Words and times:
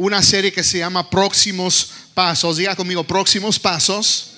una 0.00 0.22
serie 0.22 0.50
que 0.50 0.64
se 0.64 0.78
llama 0.78 1.08
Próximos 1.10 1.90
Pasos. 2.14 2.56
Diga 2.56 2.74
conmigo, 2.74 3.04
próximos 3.04 3.58
pasos. 3.58 4.30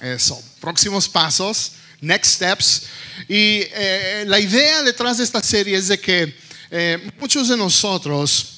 Eso, 0.00 0.40
próximos 0.60 1.08
pasos, 1.08 1.72
next 2.00 2.34
steps. 2.36 2.82
Y 3.28 3.62
eh, 3.74 4.24
la 4.28 4.38
idea 4.38 4.82
detrás 4.84 5.18
de 5.18 5.24
esta 5.24 5.42
serie 5.42 5.76
es 5.76 5.88
de 5.88 5.98
que 5.98 6.36
eh, 6.70 7.10
muchos 7.18 7.48
de 7.48 7.56
nosotros 7.56 8.52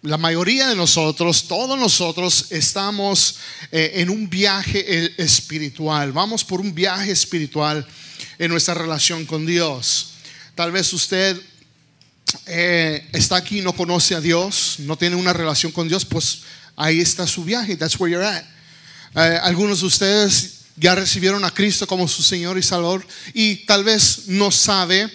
la 0.00 0.18
mayoría 0.18 0.68
de 0.68 0.76
nosotros, 0.76 1.48
todos 1.48 1.78
nosotros 1.78 2.46
estamos 2.50 3.36
eh, 3.72 3.92
en 3.96 4.10
un 4.10 4.28
viaje 4.28 5.14
espiritual. 5.16 6.12
Vamos 6.12 6.44
por 6.44 6.60
un 6.60 6.74
viaje 6.74 7.10
espiritual 7.10 7.86
en 8.38 8.50
nuestra 8.50 8.74
relación 8.74 9.24
con 9.24 9.46
Dios. 9.46 10.08
Tal 10.54 10.72
vez 10.72 10.92
usted 10.92 11.40
eh, 12.46 13.08
está 13.12 13.36
aquí 13.36 13.60
no 13.60 13.72
conoce 13.72 14.14
a 14.14 14.20
Dios, 14.20 14.76
no 14.80 14.96
tiene 14.96 15.16
una 15.16 15.32
relación 15.32 15.72
con 15.72 15.88
Dios, 15.88 16.04
pues 16.04 16.42
ahí 16.76 17.00
está 17.00 17.26
su 17.26 17.44
viaje. 17.44 17.76
That's 17.76 17.98
where 17.98 18.12
you're 18.12 18.26
at. 18.26 18.44
algunos 19.42 19.80
de 19.80 19.86
ustedes 19.86 20.60
ya 20.76 20.94
recibieron 20.94 21.44
a 21.44 21.50
Cristo 21.50 21.86
como 21.86 22.08
su 22.08 22.22
Señor 22.22 22.58
y 22.58 22.62
Salvador 22.62 23.06
y 23.32 23.64
tal 23.66 23.84
vez 23.84 24.24
no 24.26 24.50
sabe 24.50 25.10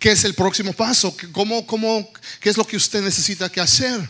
¿Qué 0.00 0.12
es 0.12 0.24
el 0.24 0.32
próximo 0.32 0.72
paso? 0.72 1.14
¿Cómo, 1.30 1.66
cómo, 1.66 2.10
¿Qué 2.40 2.48
es 2.48 2.56
lo 2.56 2.66
que 2.66 2.78
usted 2.78 3.02
necesita 3.02 3.50
que 3.50 3.60
hacer? 3.60 4.00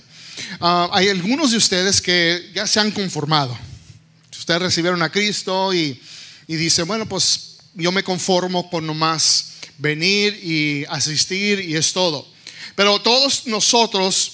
Ah, 0.60 0.88
hay 0.92 1.08
algunos 1.08 1.50
de 1.50 1.56
ustedes 1.56 2.00
que 2.00 2.48
ya 2.54 2.64
se 2.64 2.78
han 2.78 2.92
conformado. 2.92 3.58
Ustedes 4.30 4.62
recibieron 4.62 5.02
a 5.02 5.10
Cristo 5.10 5.74
y, 5.74 6.00
y 6.46 6.54
dicen, 6.54 6.86
bueno, 6.86 7.06
pues 7.06 7.56
yo 7.74 7.90
me 7.90 8.04
conformo 8.04 8.70
con 8.70 8.86
nomás 8.86 9.49
venir 9.80 10.38
y 10.42 10.84
asistir 10.88 11.60
y 11.60 11.74
es 11.74 11.92
todo. 11.92 12.28
Pero 12.76 13.00
todos 13.00 13.46
nosotros 13.46 14.32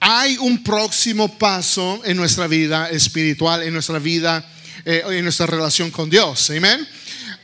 hay 0.00 0.36
un 0.38 0.64
próximo 0.64 1.38
paso 1.38 2.00
en 2.04 2.16
nuestra 2.16 2.48
vida 2.48 2.90
espiritual, 2.90 3.62
en 3.62 3.72
nuestra 3.72 3.98
vida, 3.98 4.44
eh, 4.84 5.02
en 5.06 5.22
nuestra 5.22 5.46
relación 5.46 5.90
con 5.90 6.10
Dios. 6.10 6.50
Amén. 6.50 6.88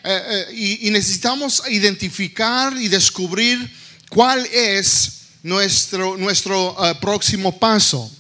Eh, 0.05 0.47
eh, 0.51 0.79
y, 0.83 0.91
necesitamos 0.91 1.63
identificar 1.69 2.75
y 2.77 2.89
descubrir 2.89 3.71
cuál 4.09 4.45
es 4.47 5.21
nuestro, 5.43 6.17
nuestro 6.17 6.77
próximo 7.01 7.57
paso. 7.59 8.11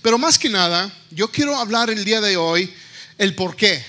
Pero 0.00 0.16
más 0.16 0.38
que 0.38 0.48
nada, 0.48 0.90
yo 1.10 1.30
quiero 1.30 1.56
hablar 1.56 1.90
el 1.90 2.04
día 2.04 2.20
de 2.20 2.36
hoy 2.36 2.72
el 3.18 3.34
por 3.34 3.56
qué. 3.56 3.84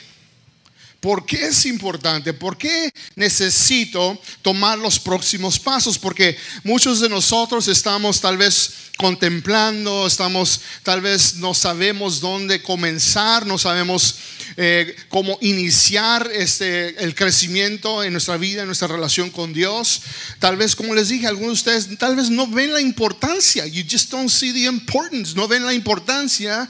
¿Por 1.01 1.25
qué 1.25 1.47
es 1.47 1.65
importante? 1.65 2.31
¿Por 2.31 2.59
qué 2.59 2.93
necesito 3.15 4.21
tomar 4.43 4.77
los 4.77 4.99
próximos 4.99 5.57
pasos? 5.57 5.97
Porque 5.97 6.37
muchos 6.63 6.99
de 6.99 7.09
nosotros 7.09 7.67
estamos 7.67 8.21
tal 8.21 8.37
vez 8.37 8.91
contemplando, 8.97 10.05
estamos 10.05 10.61
tal 10.83 11.01
vez 11.01 11.37
no 11.37 11.55
sabemos 11.55 12.21
dónde 12.21 12.61
comenzar, 12.61 13.47
no 13.47 13.57
sabemos 13.57 14.15
eh, 14.57 14.95
cómo 15.09 15.39
iniciar 15.41 16.29
este, 16.31 17.03
el 17.03 17.15
crecimiento 17.15 18.03
en 18.03 18.11
nuestra 18.11 18.37
vida, 18.37 18.61
en 18.61 18.67
nuestra 18.67 18.87
relación 18.87 19.31
con 19.31 19.53
Dios. 19.53 20.03
Tal 20.37 20.55
vez, 20.55 20.75
como 20.75 20.93
les 20.93 21.09
dije, 21.09 21.25
algunos 21.25 21.63
de 21.63 21.71
ustedes 21.71 21.97
tal 21.97 22.15
vez 22.15 22.29
no 22.29 22.45
ven 22.45 22.73
la 22.73 22.81
importancia. 22.81 23.65
You 23.65 23.83
just 23.89 24.11
don't 24.11 24.29
see 24.29 24.53
the 24.53 24.65
importance. 24.65 25.33
No 25.35 25.47
ven 25.47 25.65
la 25.65 25.73
importancia 25.73 26.69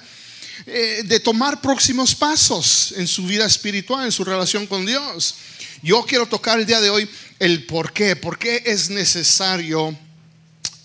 eh, 0.66 1.02
de 1.06 1.20
tomar 1.20 1.62
próximos 1.62 2.14
pasos 2.16 2.94
en 2.98 3.08
su 3.08 3.26
vida 3.26 3.46
espiritual, 3.46 4.06
en 4.06 4.12
su 4.12 4.24
relación 4.24 4.68
con 4.68 4.86
Dios. 4.86 5.36
Yo 5.82 6.04
quiero 6.06 6.28
tocar 6.28 6.60
el 6.60 6.66
día 6.66 6.80
de 6.80 6.90
hoy 6.90 7.10
el 7.40 7.66
por 7.66 7.92
qué, 7.92 8.16
por 8.16 8.38
qué 8.38 8.62
es 8.66 8.90
necesario 8.90 9.98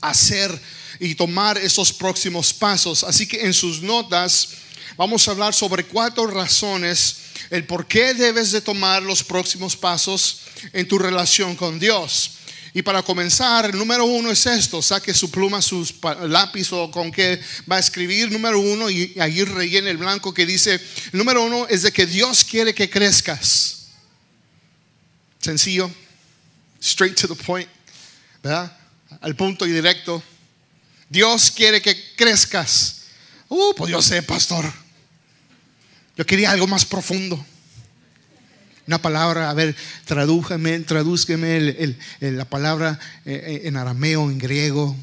hacer 0.01 0.59
y 1.01 1.15
tomar 1.15 1.59
esos 1.59 1.93
próximos 1.93 2.55
pasos. 2.55 3.05
Así 3.05 3.27
que 3.27 3.45
en 3.45 3.53
sus 3.53 3.83
notas 3.83 4.49
vamos 4.97 5.29
a 5.29 5.33
hablar 5.33 5.53
sobre 5.53 5.85
cuatro 5.85 6.27
razones 6.27 7.17
el 7.51 7.65
por 7.65 7.87
qué 7.87 8.15
debes 8.15 8.51
de 8.53 8.61
tomar 8.61 9.03
los 9.03 9.23
próximos 9.23 9.77
pasos 9.77 10.41
en 10.73 10.89
tu 10.89 10.99
relación 10.99 11.55
con 11.55 11.79
Dios. 11.79 12.33
Y 12.77 12.83
para 12.83 13.03
comenzar, 13.03 13.65
el 13.65 13.79
número 13.79 14.05
uno 14.05 14.31
es 14.31 14.45
esto, 14.45 14.83
saque 14.83 15.15
su 15.15 15.31
pluma, 15.31 15.63
su 15.63 15.91
lápiz 16.29 16.71
o 16.75 16.91
con 16.91 17.11
qué 17.11 17.41
va 17.73 17.77
a 17.77 17.79
escribir, 17.79 18.31
número 18.31 18.61
uno, 18.61 18.91
y 18.91 19.19
ahí 19.19 19.43
rellene 19.45 19.89
el 19.89 19.97
blanco 19.97 20.35
que 20.35 20.45
dice, 20.45 20.79
número 21.13 21.43
uno 21.43 21.67
es 21.69 21.85
de 21.85 21.91
que 21.91 22.05
Dios 22.05 22.45
quiere 22.45 22.75
que 22.75 22.91
crezcas. 22.91 23.87
Sencillo, 25.41 25.91
straight 26.79 27.19
to 27.19 27.27
the 27.27 27.43
point, 27.43 27.67
¿verdad? 28.43 28.71
Al 29.23 29.35
punto 29.35 29.67
y 29.67 29.73
directo. 29.73 30.23
Dios 31.09 31.51
quiere 31.51 31.81
que 31.81 32.15
crezcas. 32.15 33.05
Uh, 33.49 33.73
pues 33.75 33.91
yo 33.91 34.03
sé, 34.03 34.23
pastor. 34.23 34.71
Yo 36.15 36.27
quería 36.27 36.51
algo 36.51 36.67
más 36.67 36.85
profundo. 36.85 37.43
Una 38.87 38.99
palabra, 38.99 39.51
a 39.51 39.55
ver, 39.55 39.75
tradújame, 40.05 40.79
tradúzqueme 40.81 41.97
la 42.21 42.45
palabra 42.45 42.99
eh, 43.25 43.43
eh, 43.45 43.61
en 43.65 43.77
arameo, 43.77 44.31
en 44.31 44.39
griego. 44.39 44.97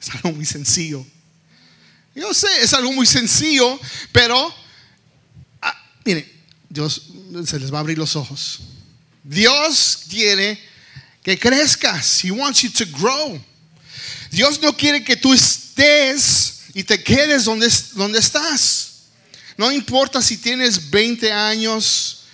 Es 0.00 0.10
algo 0.10 0.32
muy 0.32 0.46
sencillo. 0.46 1.04
Yo 2.14 2.32
sé, 2.32 2.48
es 2.62 2.72
algo 2.72 2.92
muy 2.92 3.06
sencillo, 3.06 3.78
pero 4.10 4.54
ah, 5.60 5.74
mire, 6.04 6.32
Dios 6.68 7.10
se 7.44 7.60
les 7.60 7.72
va 7.72 7.78
a 7.78 7.80
abrir 7.80 7.98
los 7.98 8.16
ojos. 8.16 8.60
Dios 9.22 10.04
quiere 10.08 10.58
que 11.22 11.38
crezcas. 11.38 12.24
He 12.24 12.30
wants 12.30 12.62
you 12.62 12.70
to 12.70 12.86
grow. 12.98 13.38
Dios 14.30 14.60
no 14.62 14.74
quiere 14.76 15.04
que 15.04 15.16
tú 15.16 15.34
estés 15.34 16.60
y 16.74 16.84
te 16.84 17.02
quedes 17.02 17.44
donde, 17.44 17.68
donde 17.94 18.18
estás. 18.18 18.93
No 19.56 19.70
importa 19.70 20.20
si 20.20 20.38
tienes 20.38 20.90
20 20.90 21.32
años 21.32 22.24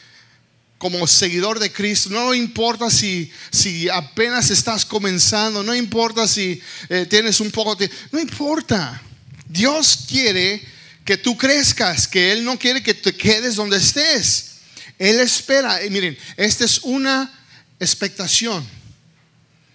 como 0.79 1.07
seguidor 1.07 1.59
de 1.59 1.71
Cristo, 1.71 2.09
no 2.09 2.33
importa 2.33 2.91
si, 2.91 3.31
si 3.51 3.89
apenas 3.91 4.51
estás 4.51 4.87
comenzando, 4.87 5.63
no 5.63 5.75
importa 5.75 6.27
si 6.27 6.61
eh, 6.89 7.07
tienes 7.09 7.39
un 7.41 7.51
poco 7.51 7.77
de... 7.77 7.91
No 8.11 8.19
importa. 8.19 9.03
Dios 9.47 10.07
quiere 10.09 10.65
que 11.05 11.19
tú 11.19 11.37
crezcas, 11.37 12.09
que 12.09 12.33
Él 12.33 12.45
no 12.45 12.59
quiere 12.59 12.83
que 12.83 12.95
te 12.95 13.15
quedes 13.15 13.57
donde 13.57 13.77
estés. 13.77 14.53
Él 14.99 15.21
espera, 15.21 15.85
y 15.85 15.91
miren, 15.91 16.17
esta 16.37 16.65
es 16.65 16.79
una 16.83 17.31
expectación. 17.79 18.67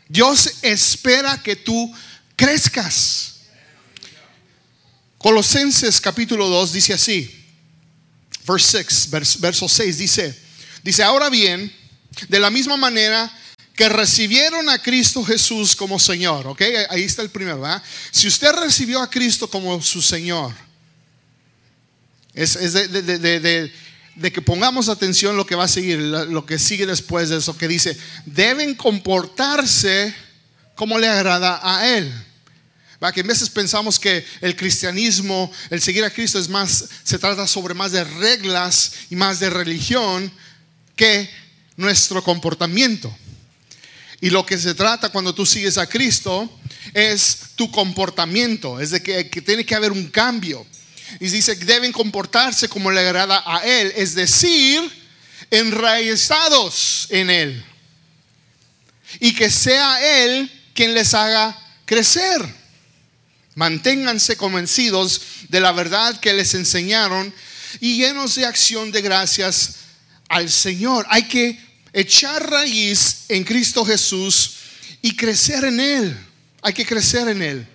Dios 0.08 0.54
espera 0.62 1.42
que 1.42 1.56
tú 1.56 1.94
crezcas. 2.36 3.35
Colosenses 5.26 6.00
capítulo 6.00 6.48
2 6.50 6.72
dice 6.72 6.94
así, 6.94 7.28
verse 8.48 8.86
6, 8.88 9.40
verso 9.40 9.68
6 9.68 9.98
dice, 9.98 10.40
dice, 10.84 11.02
ahora 11.02 11.32
bien, 11.32 11.74
de 12.30 12.38
la 12.38 12.52
misma 12.52 12.78
manera 12.78 13.36
que 13.74 13.90
recibieron 13.90 14.70
a 14.70 14.78
Cristo 14.78 15.24
Jesús 15.26 15.76
como 15.76 15.98
Señor, 15.98 16.46
¿ok? 16.46 16.62
Ahí 16.92 17.02
está 17.02 17.24
el 17.24 17.32
primero, 17.32 17.60
¿verdad? 17.60 17.82
Si 18.12 18.28
usted 18.28 18.52
recibió 18.52 19.02
a 19.02 19.10
Cristo 19.10 19.50
como 19.50 19.82
su 19.82 20.00
Señor, 20.00 20.54
es, 22.36 22.54
de, 22.74 23.72
de, 24.16 24.32
que 24.32 24.42
pongamos 24.44 24.90
atención 24.90 25.36
lo 25.36 25.48
que 25.48 25.56
va 25.56 25.64
a 25.64 25.68
seguir, 25.68 25.98
lo 25.98 26.46
que 26.46 26.60
sigue 26.60 26.86
después 26.86 27.30
de 27.30 27.38
eso, 27.38 27.58
que 27.58 27.68
dice, 27.68 27.98
deben 28.28 28.76
comportarse 28.76 30.14
como 30.76 31.00
le 31.00 31.08
agrada 31.08 31.60
a 31.64 31.98
Él. 31.98 32.14
¿Va? 33.04 33.12
Que 33.12 33.22
a 33.22 33.24
veces 33.24 33.50
pensamos 33.50 34.00
que 34.00 34.26
el 34.42 34.56
cristianismo, 34.56 35.52
el 35.70 35.82
seguir 35.82 36.04
a 36.04 36.10
Cristo 36.10 36.40
es 36.40 36.48
más, 36.48 36.86
se 37.04 37.20
trata 37.20 37.46
sobre 37.48 37.74
más 37.74 37.92
de 37.92 38.04
reglas 38.04 38.94
y 39.10 39.16
más 39.16 39.40
de 39.40 39.50
religión 39.50 40.32
que 40.96 41.30
nuestro 41.76 42.24
comportamiento. 42.24 43.16
Y 44.22 44.30
lo 44.30 44.46
que 44.46 44.58
se 44.58 44.74
trata 44.74 45.10
cuando 45.10 45.36
tú 45.36 45.46
sigues 45.46 45.78
a 45.78 45.88
Cristo 45.88 46.50
es 46.94 47.40
tu 47.56 47.70
comportamiento, 47.70 48.80
es 48.80 48.92
de 48.92 49.04
que, 49.04 49.30
que 49.30 49.42
tiene 49.42 49.66
que 49.66 49.76
haber 49.76 49.92
un 49.92 50.08
cambio. 50.08 50.66
Y 51.20 51.28
dice 51.28 51.56
deben 51.56 51.92
comportarse 51.92 52.68
como 52.70 52.92
le 52.92 53.02
agrada 53.02 53.44
a 53.46 53.60
Él, 53.66 53.94
es 53.96 54.16
decir, 54.16 54.82
enraizados 55.52 57.08
en 57.10 57.30
Él. 57.30 57.66
Y 59.20 59.36
que 59.36 59.50
sea 59.50 60.24
Él 60.24 60.50
quien 60.74 60.94
les 60.94 61.14
haga 61.14 61.58
crecer. 61.86 62.65
Manténganse 63.56 64.36
convencidos 64.36 65.22
de 65.50 65.62
la 65.62 65.72
verdad 65.72 66.20
que 66.20 66.34
les 66.34 66.54
enseñaron 66.54 67.34
y 67.80 67.98
llenos 67.98 68.36
de 68.36 68.46
acción 68.46 68.92
de 68.92 69.02
gracias 69.02 69.76
al 70.28 70.50
Señor. 70.50 71.06
Hay 71.10 71.24
que 71.24 71.60
echar 71.94 72.50
raíz 72.50 73.26
en 73.30 73.46
Cristo 73.46 73.86
Jesús 73.86 74.56
y 75.02 75.16
crecer 75.16 75.64
en 75.64 75.80
Él. 75.80 76.18
Hay 76.62 76.74
que 76.74 76.86
crecer 76.86 77.30
en 77.30 77.42
Él. 77.42 77.68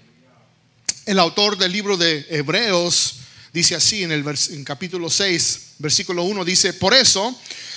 El 1.07 1.19
autor 1.19 1.57
del 1.57 1.73
libro 1.73 1.97
de 1.97 2.27
Hebreos 2.29 3.15
dice 3.53 3.75
así 3.75 4.03
en 4.03 4.13
el 4.13 4.25
en 4.51 4.65
capítulo 4.65 5.09
6, 5.09 5.61
versículo 5.79 6.25
1, 6.25 6.45
dice, 6.45 6.73
por 6.75 6.93
eso 6.93 7.37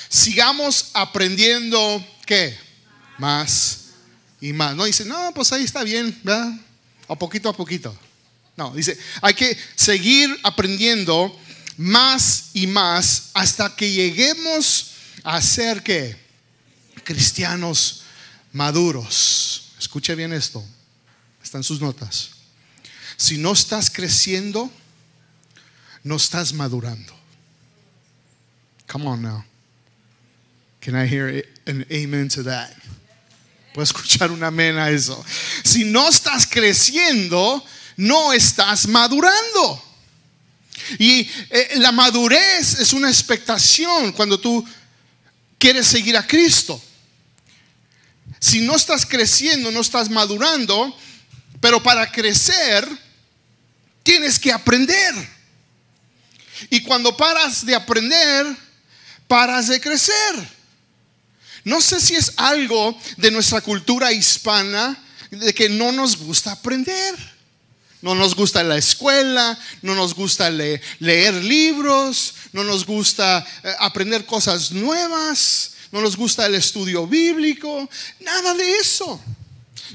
sigamos 0.10 0.90
aprendiendo 0.94 2.06
qué? 2.26 2.58
Más 3.18 3.80
y 4.42 4.54
más. 4.54 4.76
No 4.76 4.84
dice, 4.84 5.06
no, 5.06 5.34
pues 5.34 5.52
ahí 5.54 5.64
está 5.64 5.84
bien, 5.84 6.20
¿verdad? 6.24 6.54
A 7.14 7.16
poquito 7.16 7.48
a 7.48 7.54
poquito. 7.54 7.96
No, 8.58 8.74
dice, 8.74 8.98
hay 9.22 9.36
que 9.36 9.56
seguir 9.76 10.36
aprendiendo 10.42 11.40
más 11.78 12.50
y 12.56 12.66
más 12.66 13.30
hasta 13.36 13.76
que 13.76 13.92
lleguemos 13.92 14.94
a 15.24 15.40
ser 15.40 15.84
que 15.84 16.18
cristianos 17.04 18.02
maduros. 18.52 19.74
Escuche 19.80 20.16
bien 20.16 20.34
esto. 20.34 20.66
Están 21.44 21.64
sus 21.64 21.80
notas. 21.80 22.32
Si 23.16 23.38
no 23.38 23.54
estás 23.54 23.92
creciendo, 23.92 24.72
no 26.04 26.16
estás 26.16 26.52
madurando. 26.52 27.14
Come 28.88 29.06
on 29.06 29.22
now. 29.22 29.46
Can 30.82 30.96
I 30.96 31.06
hear 31.06 31.44
an 31.68 31.86
amen 31.92 32.28
to 32.30 32.42
that? 32.44 32.74
Puedo 33.74 33.84
escuchar 33.84 34.32
un 34.32 34.44
amén 34.44 34.78
a 34.78 34.92
eso. 34.92 35.24
Si 35.64 35.84
no 35.84 36.10
estás 36.10 36.46
creciendo, 36.46 37.66
no 37.98 38.32
estás 38.32 38.88
madurando. 38.88 39.84
Y 41.00 41.28
eh, 41.50 41.72
la 41.78 41.92
madurez 41.92 42.80
es 42.80 42.94
una 42.94 43.10
expectación 43.10 44.12
cuando 44.12 44.40
tú 44.40 44.64
quieres 45.58 45.88
seguir 45.88 46.16
a 46.16 46.28
Cristo. 46.28 46.80
Si 48.40 48.62
no 48.62 48.76
estás 48.76 49.06
creciendo, 49.06 49.72
no 49.72 49.82
estás 49.82 50.10
madurando, 50.10 50.96
pero 51.60 51.82
para 51.82 52.12
crecer 52.12 52.88
tienes 54.04 54.38
que 54.38 54.52
aprender. 54.52 55.16
Y 56.70 56.82
cuando 56.82 57.16
paras 57.18 57.66
de 57.66 57.74
aprender, 57.74 58.46
paras 59.28 59.68
de 59.68 59.82
crecer. 59.82 60.63
No 61.64 61.82
sé 61.82 62.00
si 62.02 62.16
es 62.16 62.34
algo 62.38 62.98
de 63.18 63.32
nuestra 63.32 63.62
cultura 63.62 64.12
hispana 64.12 65.02
de 65.30 65.54
que 65.54 65.70
no 65.70 65.92
nos 65.92 66.18
gusta 66.18 66.52
aprender. 66.52 67.34
No 68.02 68.16
nos 68.16 68.36
gusta 68.36 68.64
la 68.64 68.78
escuela, 68.78 69.58
no 69.82 69.96
nos 69.96 70.14
gusta 70.14 70.50
leer 70.50 71.34
libros, 71.36 72.34
no 72.52 72.66
nos 72.66 72.86
gusta 72.86 73.46
eh, 73.64 73.74
aprender 73.80 74.26
cosas 74.26 74.74
nuevas, 74.74 75.72
no 75.90 76.02
nos 76.02 76.18
gusta 76.18 76.46
el 76.46 76.56
estudio 76.56 77.08
bíblico, 77.08 77.90
nada 78.20 78.56
de 78.56 78.76
eso. 78.76 79.22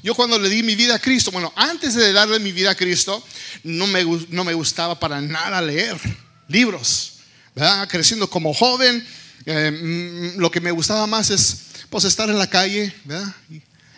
Yo 0.02 0.14
cuando 0.14 0.38
le 0.38 0.48
di 0.48 0.62
mi 0.62 0.74
vida 0.74 0.94
a 0.94 0.98
Cristo, 0.98 1.30
bueno, 1.30 1.52
antes 1.54 1.94
de 1.94 2.12
darle 2.14 2.38
mi 2.38 2.50
vida 2.50 2.70
a 2.70 2.74
Cristo, 2.74 3.22
no 3.62 3.86
me, 3.86 4.04
no 4.30 4.42
me 4.42 4.54
gustaba 4.54 4.98
para 4.98 5.20
nada 5.20 5.60
leer 5.60 5.98
libros. 6.48 7.12
¿verdad? 7.54 7.88
Creciendo 7.88 8.30
como 8.30 8.54
joven, 8.54 9.06
eh, 9.50 9.70
mm, 9.70 10.40
lo 10.40 10.50
que 10.50 10.60
me 10.60 10.70
gustaba 10.70 11.06
más 11.06 11.30
es 11.30 11.60
pues 11.88 12.04
estar 12.04 12.28
en 12.28 12.36
la 12.36 12.50
calle, 12.50 12.92
¿verdad? 13.06 13.34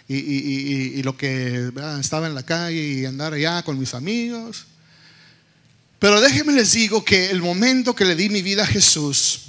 Y, 0.07 1.03
lo 1.03 1.17
que 1.17 1.73
estaba 2.01 2.29
en 2.29 2.37
la 2.37 2.45
calle 2.45 2.81
y 2.81 3.05
andar 3.05 3.33
allá 3.33 3.63
con 3.65 3.77
mis 3.77 3.95
amigos. 3.95 4.67
Pero 5.99 6.21
déjenme 6.21 6.53
les 6.53 6.73
digo 6.73 7.05
que 7.05 7.31
el 7.31 7.41
momento 7.43 7.97
que 7.97 8.05
le 8.05 8.15
di 8.15 8.29
mi 8.29 8.43
vida 8.43 8.63
a 8.63 8.67
Jesús, 8.67 9.41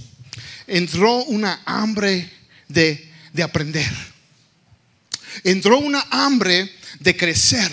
entró 0.66 1.24
una 1.26 1.62
hambre 1.66 2.32
de, 2.68 3.12
de 3.34 3.44
aprender. 3.44 3.92
Entró 5.44 5.78
una 5.78 6.04
hambre 6.10 6.72
de 7.00 7.16
crecer 7.16 7.72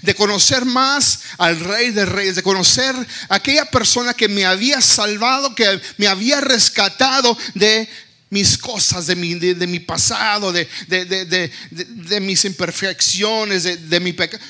de 0.00 0.14
conocer 0.14 0.64
más 0.64 1.20
al 1.38 1.60
Rey 1.60 1.90
de 1.90 2.06
Reyes, 2.06 2.36
de 2.36 2.42
conocer 2.42 2.94
aquella 3.28 3.66
persona 3.66 4.14
que 4.14 4.28
me 4.28 4.44
había 4.44 4.80
salvado, 4.80 5.54
que 5.54 5.80
me 5.98 6.06
había 6.06 6.40
rescatado 6.40 7.36
de 7.54 7.88
mis 8.30 8.56
cosas, 8.56 9.06
de 9.06 9.14
mi, 9.14 9.34
de, 9.34 9.66
mi 9.66 9.78
pasado, 9.78 10.52
de, 10.52 10.66
de, 10.88 12.20
mis 12.20 12.44
imperfecciones, 12.46 13.64
de, 13.90 14.00
mi 14.00 14.14
pecado. 14.14 14.42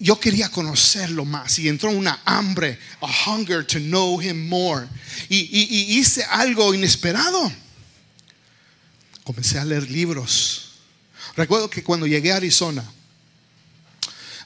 Yo 0.00 0.18
quería 0.18 0.48
conocerlo 0.48 1.24
más 1.24 1.56
y 1.60 1.68
entró 1.68 1.90
una 1.90 2.20
hambre, 2.24 2.80
a 3.00 3.30
hunger 3.30 3.64
to 3.64 3.78
know 3.78 4.20
him 4.20 4.48
more. 4.48 4.88
Y, 5.28 5.38
y 5.38 5.98
hice 5.98 6.24
algo 6.24 6.74
inesperado. 6.74 7.52
Comencé 9.22 9.60
a 9.60 9.64
leer 9.64 9.88
libros. 9.88 10.72
Recuerdo 11.36 11.70
que 11.70 11.84
cuando 11.84 12.08
llegué 12.08 12.32
a 12.32 12.36
Arizona, 12.36 12.84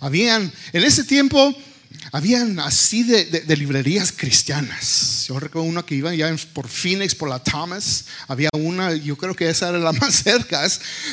habían, 0.06 0.52
en 0.72 0.84
ese 0.84 1.02
tiempo, 1.02 1.52
habían 2.12 2.60
así 2.60 3.02
de, 3.02 3.56
librerías 3.56 4.12
cristianas. 4.12 5.24
Yo 5.26 5.40
recuerdo 5.40 5.68
una 5.68 5.84
que 5.84 5.96
iba 5.96 6.14
ya 6.14 6.34
por 6.52 6.68
Phoenix, 6.68 7.12
por 7.12 7.28
la 7.28 7.40
Thomas. 7.40 8.04
Había 8.28 8.48
una, 8.52 8.94
yo 8.94 9.16
creo 9.16 9.34
que 9.34 9.48
esa 9.48 9.70
era 9.70 9.78
la 9.78 9.92
más 10.00 10.22
cerca. 10.22 10.64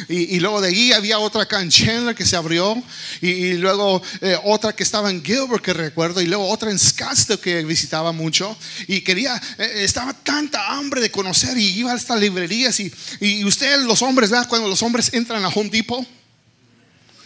Y, 0.08 0.40
luego 0.40 0.62
de 0.62 0.70
ahí 0.70 0.92
había 0.92 1.18
otra 1.18 1.42
acá 1.42 1.60
en 1.62 1.70
Chandler 1.70 2.14
que 2.14 2.26
se 2.26 2.36
abrió. 2.36 2.82
Y, 3.20 3.54
luego 3.54 4.02
eh, 4.22 4.38
otra 4.44 4.74
que 4.74 4.84
estaba 4.84 5.10
en 5.10 5.24
Gilbert, 5.24 5.64
que 5.64 5.74
recuerdo. 5.74 6.22
Y 6.22 6.28
luego 6.28 6.48
otra 6.48 6.70
en 6.70 6.78
Scottsdale 6.78 7.40
que 7.40 7.66
visitaba 7.66 8.12
mucho. 8.12 8.56
Y 8.88 9.02
quería, 9.02 9.42
eh, 9.58 9.72
estaba 9.78 10.14
tanta 10.14 10.74
hambre 10.74 11.02
de 11.02 11.10
conocer. 11.10 11.58
Y 11.58 11.70
iba 11.80 11.92
a 11.92 11.96
estas 11.96 12.20
librerías. 12.20 12.80
Y, 12.80 12.94
y 13.20 13.44
ustedes, 13.44 13.82
los 13.82 14.04
hombres, 14.04 14.30
¿verdad? 14.30 14.48
Cuando 14.48 14.68
los 14.68 14.84
hombres 14.84 15.12
entran 15.14 15.44
a 15.44 15.48
Home 15.48 15.72
Depot, 15.72 16.06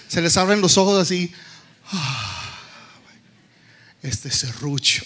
se 0.08 0.22
les 0.22 0.38
abren 0.38 0.62
los 0.62 0.78
ojos 0.78 1.02
así. 1.02 1.34
Este 4.02 4.32
serrucho. 4.32 5.04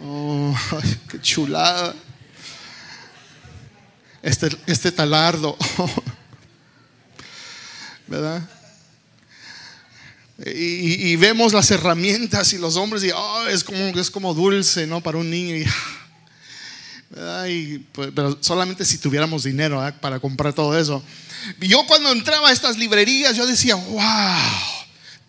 Oh, 0.00 0.56
qué 1.10 1.20
chulada. 1.20 1.94
Este, 4.22 4.48
este 4.66 4.92
talardo. 4.92 5.56
¿Verdad? 8.06 8.48
Y, 10.44 11.14
vemos 11.16 11.52
las 11.52 11.70
herramientas 11.70 12.52
y 12.52 12.58
los 12.58 12.76
hombres 12.76 13.04
y 13.04 13.10
oh, 13.14 13.46
es, 13.46 13.62
como, 13.62 13.78
es 13.78 14.10
como 14.10 14.34
dulce, 14.34 14.88
¿no? 14.88 15.00
Para 15.00 15.18
un 15.18 15.30
niño. 15.30 15.64
Y, 17.48 17.78
pues, 17.92 18.10
pero 18.14 18.36
solamente 18.40 18.84
si 18.84 18.98
tuviéramos 18.98 19.44
dinero 19.44 19.80
para 20.00 20.18
comprar 20.18 20.52
todo 20.52 20.76
eso. 20.76 21.00
Yo 21.60 21.86
cuando 21.86 22.10
entraba 22.10 22.48
a 22.48 22.52
estas 22.52 22.76
librerías, 22.76 23.36
yo 23.36 23.46
decía, 23.46 23.76
wow 23.76 24.71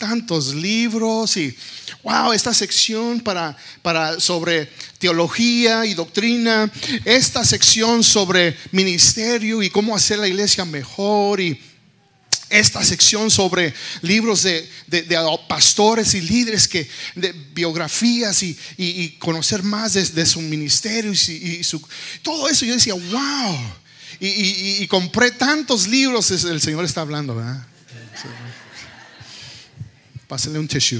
tantos 0.03 0.53
libros 0.53 1.37
y 1.37 1.55
wow, 2.03 2.33
esta 2.33 2.53
sección 2.53 3.21
para, 3.21 3.55
para 3.81 4.19
sobre 4.19 4.69
teología 4.99 5.85
y 5.85 5.93
doctrina, 5.93 6.69
esta 7.05 7.45
sección 7.45 8.03
sobre 8.03 8.57
ministerio 8.73 9.63
y 9.63 9.69
cómo 9.69 9.95
hacer 9.95 10.19
la 10.19 10.27
iglesia 10.27 10.65
mejor 10.65 11.39
y 11.39 11.57
esta 12.49 12.83
sección 12.83 13.31
sobre 13.31 13.73
libros 14.01 14.43
de, 14.43 14.67
pastores 15.47 16.13
y 16.15 16.21
líderes 16.21 16.67
que 16.67 16.85
de 17.15 17.31
biografías 17.53 18.43
y, 18.43 19.15
conocer 19.19 19.63
más 19.63 19.93
de, 19.93 20.25
su 20.25 20.41
ministerio 20.41 21.13
y, 21.13 21.63
su, 21.63 21.81
todo 22.21 22.49
eso. 22.49 22.65
Yo 22.65 22.73
decía 22.73 22.93
wow. 22.93 23.57
Y, 24.19 24.85
compré 24.87 25.31
tantos 25.31 25.87
libros 25.87 26.29
el 26.29 26.59
Señor 26.59 26.83
está 26.83 26.99
hablando 26.99 27.35
¿verdad? 27.35 27.65
Pásenle 30.33 30.57
un 30.57 30.67
tissue. 30.67 30.99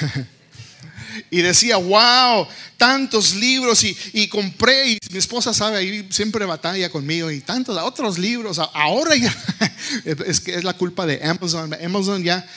y 1.30 1.42
decía, 1.42 1.76
wow, 1.76 2.48
tantos 2.78 3.34
libros 3.34 3.84
y, 3.84 4.26
compré 4.28 4.92
y 4.92 4.98
mi 5.10 5.18
esposa 5.18 5.52
sabe, 5.52 5.76
ahí 5.76 6.08
siempre 6.10 6.46
batalla 6.46 6.88
conmigo 6.88 7.30
y 7.30 7.42
tantos 7.42 7.76
otros 7.76 8.16
libros. 8.16 8.58
Ahora 8.58 9.14
ya 9.16 9.36
es 10.24 10.40
que 10.40 10.54
es 10.54 10.64
la 10.64 10.72
culpa 10.72 11.04
de 11.04 11.22
Amazon. 11.22 11.74
Amazon 11.74 12.22
ya, 12.22 12.48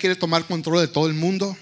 quiere 0.00 0.16
tomar 0.16 0.44
control 0.44 0.80
de 0.80 0.88
todo 0.88 1.06
el 1.06 1.14
mundo. 1.14 1.56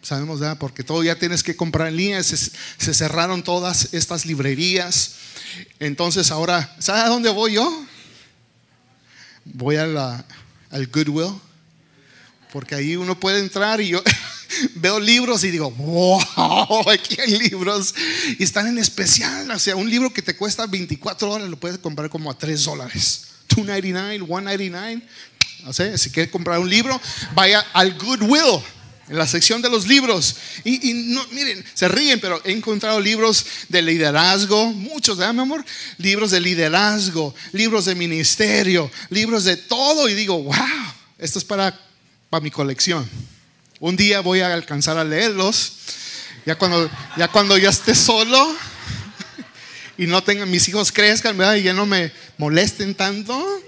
Sabemos, 0.00 0.40
ya 0.40 0.54
Porque 0.54 0.82
todo 0.82 1.02
ya 1.02 1.16
tienes 1.16 1.42
que 1.42 1.54
comprar 1.54 1.88
en 1.88 1.96
línea. 1.96 2.22
Se, 2.22 2.94
cerraron 2.94 3.42
todas 3.42 3.92
estas 3.92 4.24
librerías. 4.24 5.16
Entonces 5.78 6.30
ahora, 6.30 6.74
¿sabe 6.78 7.00
a 7.00 7.08
dónde 7.08 7.28
voy 7.28 7.52
yo? 7.52 7.84
Voy 9.44 9.76
al 9.76 10.24
Goodwill 10.90 11.38
porque 12.52 12.74
ahí 12.74 12.96
uno 12.96 13.18
puede 13.18 13.40
entrar 13.40 13.80
y 13.80 13.88
yo 13.88 14.02
veo 14.74 15.00
libros 15.00 15.44
y 15.44 15.50
digo, 15.50 15.70
wow, 15.70 16.88
aquí 16.90 17.16
hay 17.20 17.38
libros 17.38 17.94
y 18.38 18.42
están 18.42 18.66
en 18.66 18.78
especial. 18.78 19.50
O 19.50 19.58
sea, 19.58 19.76
un 19.76 19.88
libro 19.88 20.12
que 20.12 20.22
te 20.22 20.36
cuesta 20.36 20.66
24 20.66 21.28
dólares 21.28 21.50
lo 21.50 21.58
puedes 21.58 21.78
comprar 21.78 22.10
como 22.10 22.30
a 22.30 22.38
3 22.38 22.64
dólares. 22.64 23.22
2.99, 23.48 24.26
1.99. 24.26 25.02
O 25.66 25.72
sea, 25.72 25.96
si 25.98 26.10
quieres 26.10 26.32
comprar 26.32 26.58
un 26.58 26.70
libro, 26.70 27.00
vaya 27.34 27.66
al 27.72 27.94
Goodwill 27.98 28.62
en 29.08 29.18
la 29.18 29.26
sección 29.26 29.60
de 29.60 29.68
los 29.68 29.86
libros. 29.86 30.36
Y, 30.64 30.94
no, 30.94 31.26
miren, 31.32 31.62
se 31.74 31.88
ríen, 31.88 32.20
pero 32.20 32.40
he 32.44 32.52
encontrado 32.52 33.00
libros 33.00 33.44
de 33.68 33.82
liderazgo, 33.82 34.72
muchos, 34.72 35.18
¿verdad, 35.18 35.34
mi 35.34 35.40
amor? 35.40 35.64
Libros 35.98 36.30
de 36.30 36.40
liderazgo, 36.40 37.34
libros 37.52 37.84
de 37.86 37.94
ministerio, 37.94 38.90
libros 39.10 39.44
de 39.44 39.56
todo. 39.56 40.08
Y 40.08 40.14
digo, 40.14 40.42
wow, 40.42 40.54
esto 41.18 41.38
es 41.38 41.44
para 41.44 41.78
para 42.30 42.42
mi 42.42 42.50
colección. 42.52 43.10
Un 43.80 43.96
día 43.96 44.20
voy 44.20 44.40
a 44.40 44.54
alcanzar 44.54 44.96
a 44.96 45.04
leerlos. 45.04 45.72
Ya 46.46 46.56
cuando 46.56 46.88
ya, 47.16 47.28
cuando 47.28 47.58
ya 47.58 47.70
esté 47.70 47.94
solo 47.94 48.56
y 49.98 50.06
no 50.06 50.22
tengan 50.22 50.48
mis 50.48 50.68
hijos 50.68 50.92
crezcan. 50.92 51.36
Y 51.58 51.62
ya 51.62 51.72
no 51.72 51.86
me 51.86 52.12
molesten 52.38 52.94
tanto. 52.94 53.62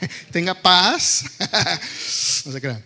tenga 0.32 0.54
paz. 0.54 1.24
no 2.46 2.52
se 2.52 2.60
crean. 2.60 2.82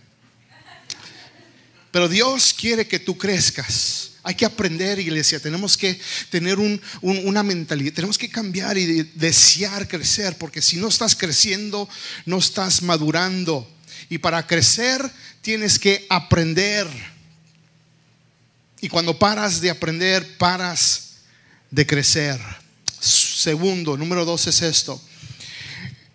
Pero 1.89 2.09
Dios 2.09 2.53
quiere 2.53 2.85
que 2.85 2.99
tú 2.99 3.17
crezcas. 3.17 4.11
Hay 4.23 4.35
que 4.35 4.45
aprender, 4.45 4.99
iglesia. 4.99 5.39
Tenemos 5.39 5.77
que 5.77 5.99
tener 6.31 6.57
una 7.01 7.43
mentalidad. 7.43 7.93
Tenemos 7.93 8.17
que 8.17 8.29
cambiar 8.29 8.77
y 8.77 9.03
desear 9.15 9.87
crecer. 9.87 10.37
Porque 10.37 10.61
si 10.61 10.77
no 10.77 10.87
estás 10.87 11.15
creciendo, 11.15 11.87
no 12.25 12.39
estás 12.39 12.81
madurando. 12.81 13.72
Y 14.09 14.17
para 14.17 14.45
crecer 14.45 15.01
tienes 15.41 15.77
que 15.77 16.05
aprender. 16.09 16.87
Y 18.81 18.89
cuando 18.89 19.17
paras 19.17 19.61
de 19.61 19.69
aprender, 19.69 20.37
paras 20.37 21.15
de 21.69 21.85
crecer. 21.85 22.39
Segundo, 22.99 23.97
número 23.97 24.25
dos 24.25 24.47
es 24.47 24.61
esto. 24.61 25.01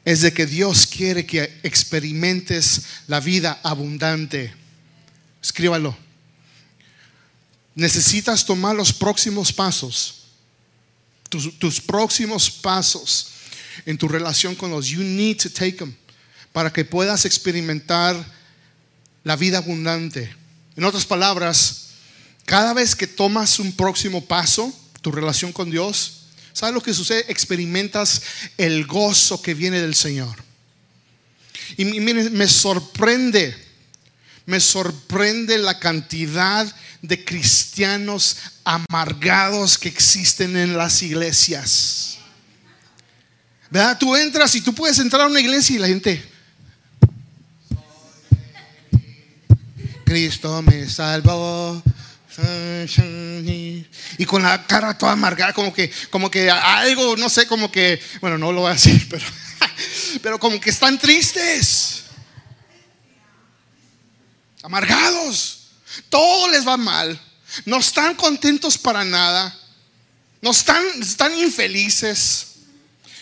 Es 0.04 0.22
de 0.22 0.32
que 0.32 0.46
Dios 0.46 0.86
quiere 0.86 1.26
que 1.26 1.60
experimentes 1.62 2.82
la 3.06 3.20
vida 3.20 3.60
abundante. 3.62 4.54
Escríbalo. 5.42 5.96
Necesitas 7.74 8.44
tomar 8.44 8.74
los 8.74 8.92
próximos 8.92 9.52
pasos. 9.52 10.14
Tus, 11.28 11.58
tus, 11.58 11.80
próximos 11.80 12.50
pasos 12.50 13.28
en 13.84 13.98
tu 13.98 14.08
relación 14.08 14.54
con 14.54 14.70
Dios. 14.70 14.86
You 14.86 15.02
need 15.02 15.36
to 15.42 15.50
take 15.50 15.72
them 15.72 15.94
para 16.52 16.72
que 16.72 16.84
puedas 16.84 17.24
experimentar 17.24 18.16
la 19.24 19.36
vida 19.36 19.58
abundante. 19.58 20.34
En 20.76 20.84
otras 20.84 21.04
palabras, 21.04 21.88
cada 22.44 22.72
vez 22.72 22.96
que 22.96 23.06
tomas 23.06 23.58
un 23.58 23.72
próximo 23.72 24.24
paso, 24.24 24.72
tu 25.02 25.12
relación 25.12 25.52
con 25.52 25.70
Dios, 25.70 26.28
¿sabes 26.52 26.74
lo 26.74 26.82
que 26.82 26.94
sucede? 26.94 27.26
Experimentas 27.28 28.22
el 28.56 28.86
gozo 28.86 29.42
que 29.42 29.54
viene 29.54 29.80
del 29.80 29.94
Señor. 29.94 30.42
Y 31.76 31.84
miren, 31.84 32.32
me 32.32 32.48
sorprende, 32.48 33.54
me 34.46 34.60
sorprende 34.60 35.58
la 35.58 35.78
cantidad 35.78 36.66
de 37.02 37.24
cristianos 37.24 38.36
amargados 38.64 39.78
que 39.78 39.88
existen 39.88 40.56
en 40.56 40.76
las 40.76 41.02
iglesias. 41.02 42.18
¿Verdad? 43.70 43.98
Tú 43.98 44.16
entras 44.16 44.54
y 44.54 44.62
tú 44.62 44.74
puedes 44.74 44.98
entrar 44.98 45.22
a 45.22 45.26
una 45.26 45.40
iglesia 45.40 45.76
y 45.76 45.78
la 45.78 45.88
gente, 45.88 46.24
Cristo 50.08 50.62
me 50.62 50.88
salvó. 50.88 51.82
Y 54.16 54.24
con 54.24 54.42
la 54.42 54.66
cara 54.66 54.96
toda 54.96 55.12
amargada, 55.12 55.52
como 55.52 55.70
que, 55.70 55.92
como 56.08 56.30
que 56.30 56.48
algo, 56.50 57.14
no 57.18 57.28
sé, 57.28 57.46
como 57.46 57.70
que, 57.70 58.00
bueno, 58.22 58.38
no 58.38 58.50
lo 58.50 58.62
voy 58.62 58.70
a 58.70 58.74
decir, 58.74 59.06
pero, 59.10 59.26
pero 60.22 60.38
como 60.38 60.58
que 60.58 60.70
están 60.70 60.98
tristes, 60.98 62.04
amargados, 64.62 65.72
todo 66.08 66.48
les 66.48 66.66
va 66.66 66.78
mal, 66.78 67.20
no 67.66 67.76
están 67.76 68.14
contentos 68.14 68.78
para 68.78 69.04
nada, 69.04 69.54
no 70.40 70.52
están, 70.52 70.82
están 71.02 71.36
infelices. 71.36 72.46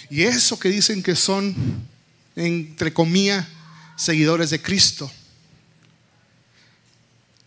Y 0.08 0.22
eso 0.22 0.56
que 0.56 0.68
dicen 0.68 1.02
que 1.02 1.16
son, 1.16 1.52
entre 2.36 2.92
comillas, 2.92 3.44
seguidores 3.96 4.50
de 4.50 4.62
Cristo. 4.62 5.10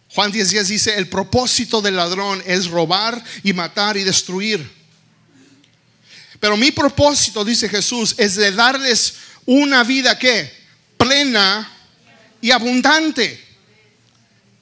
Juan 0.10 0.32
10, 0.32 0.50
10 0.50 0.68
dice, 0.68 0.96
el 0.96 1.08
propósito 1.08 1.82
del 1.82 1.96
ladrón 1.96 2.42
es 2.46 2.68
robar 2.68 3.24
y 3.44 3.54
matar 3.54 3.96
y 3.96 4.04
destruir. 4.04 4.68
Pero 6.40 6.58
mi 6.58 6.72
propósito, 6.72 7.46
dice 7.46 7.70
Jesús, 7.70 8.16
es 8.18 8.36
de 8.36 8.52
darles 8.52 9.16
una 9.46 9.84
vida 9.84 10.18
que 10.18 10.52
plena 10.98 11.72
y 12.42 12.52
abundante. 12.52 13.46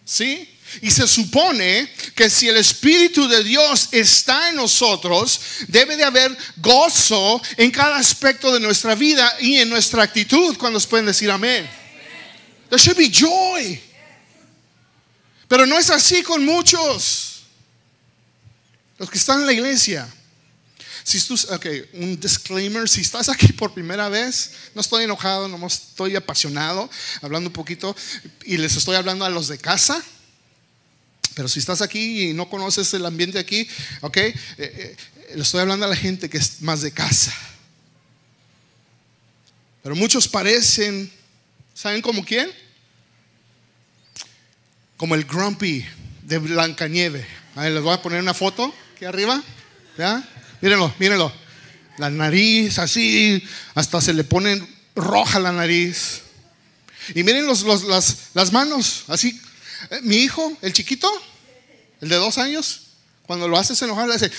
¿Sí? 0.04 0.50
Y 0.82 0.92
se 0.92 1.08
supone 1.08 1.90
que 2.14 2.30
si 2.30 2.50
el 2.50 2.58
Espíritu 2.58 3.28
de 3.28 3.44
Dios 3.44 3.90
está 3.92 4.50
en 4.50 4.58
nosotros, 4.58 5.40
debe 5.68 5.96
de 5.96 6.04
haber 6.04 6.36
gozo 6.58 7.42
en 7.56 7.72
cada 7.72 7.98
aspecto 7.98 8.54
de 8.54 8.60
nuestra 8.60 8.96
vida 8.96 9.34
y 9.40 9.58
en 9.58 9.70
nuestra 9.70 10.04
actitud. 10.04 10.58
Cuando 10.58 10.80
pueden 10.82 11.06
decir 11.06 11.32
amén? 11.32 11.70
There 12.70 12.82
should 12.82 12.98
be 12.98 13.10
joy. 13.10 13.82
Pero 15.48 15.66
no 15.66 15.78
es 15.78 15.90
así 15.90 16.24
con 16.24 16.44
muchos. 16.46 17.44
Los 18.98 19.10
que 19.10 19.18
están 19.18 19.42
en 19.42 19.46
la 19.46 19.54
iglesia. 19.54 20.08
Si 21.04 21.20
ok, 21.34 21.66
un 21.94 22.20
disclaimer, 22.20 22.90
si 22.90 23.00
estás 23.00 23.30
aquí 23.30 23.54
por 23.54 23.74
primera 23.74 24.10
vez, 24.10 24.52
no 24.76 24.82
estoy 24.82 25.06
enojado, 25.06 25.48
no 25.48 25.66
estoy 25.66 26.18
apasionado, 26.18 26.90
hablando 27.22 27.48
un 27.48 27.54
poquito, 27.54 27.96
y 28.44 28.58
les 28.58 28.76
estoy 28.76 28.98
hablando 28.98 29.24
a 29.24 29.30
los 29.30 29.48
de 29.48 29.58
casa. 29.58 30.04
Pero 31.34 31.48
si 31.48 31.60
estás 31.60 31.82
aquí 31.82 32.30
y 32.30 32.34
no 32.34 32.50
conoces 32.50 32.94
el 32.94 33.06
ambiente 33.06 33.40
aquí, 33.40 33.70
ok, 34.02 34.18
eh, 34.18 34.36
eh, 34.58 34.98
le 35.36 35.44
estoy 35.44 35.62
hablando 35.62 35.86
a 35.86 35.90
la 35.90 35.96
gente 35.96 36.30
que 36.30 36.40
es 36.40 36.62
más 36.62 36.82
de 36.82 36.92
casa. 36.92 37.34
Pero 39.84 39.96
muchos 39.96 40.28
parecen, 40.28 41.10
¿saben 41.74 42.02
como 42.02 42.26
quién? 42.26 42.52
Como 44.98 45.16
el 45.16 45.26
grumpy 45.26 45.86
de 46.24 46.40
Blancanieve. 46.40 47.26
Ahí 47.56 47.74
les 47.74 47.82
voy 47.82 47.94
a 47.94 48.02
poner 48.02 48.22
una 48.22 48.34
foto 48.34 48.74
aquí 48.96 49.06
arriba. 49.06 49.42
¿Ya? 49.98 50.28
Mírenlo, 50.62 50.94
mírenlo. 51.00 51.32
La 51.98 52.10
nariz 52.10 52.78
así, 52.80 53.44
hasta 53.74 54.02
se 54.02 54.14
le 54.14 54.24
pone 54.24 54.62
roja 54.96 55.40
la 55.40 55.52
nariz. 55.52 56.22
Y 57.16 57.24
miren 57.24 57.46
los, 57.46 57.64
las, 57.64 58.30
las, 58.34 58.52
manos, 58.52 59.06
así. 59.08 59.40
Eh, 59.90 60.00
mi 60.04 60.18
hijo, 60.18 60.58
el 60.62 60.74
chiquito, 60.74 61.10
el 62.02 62.10
de 62.10 62.16
dos 62.18 62.38
años, 62.38 62.82
cuando 63.26 63.48
lo 63.48 63.58
haces 63.58 63.82
enojar, 63.82 64.08
le 64.08 64.16
hace. 64.16 64.32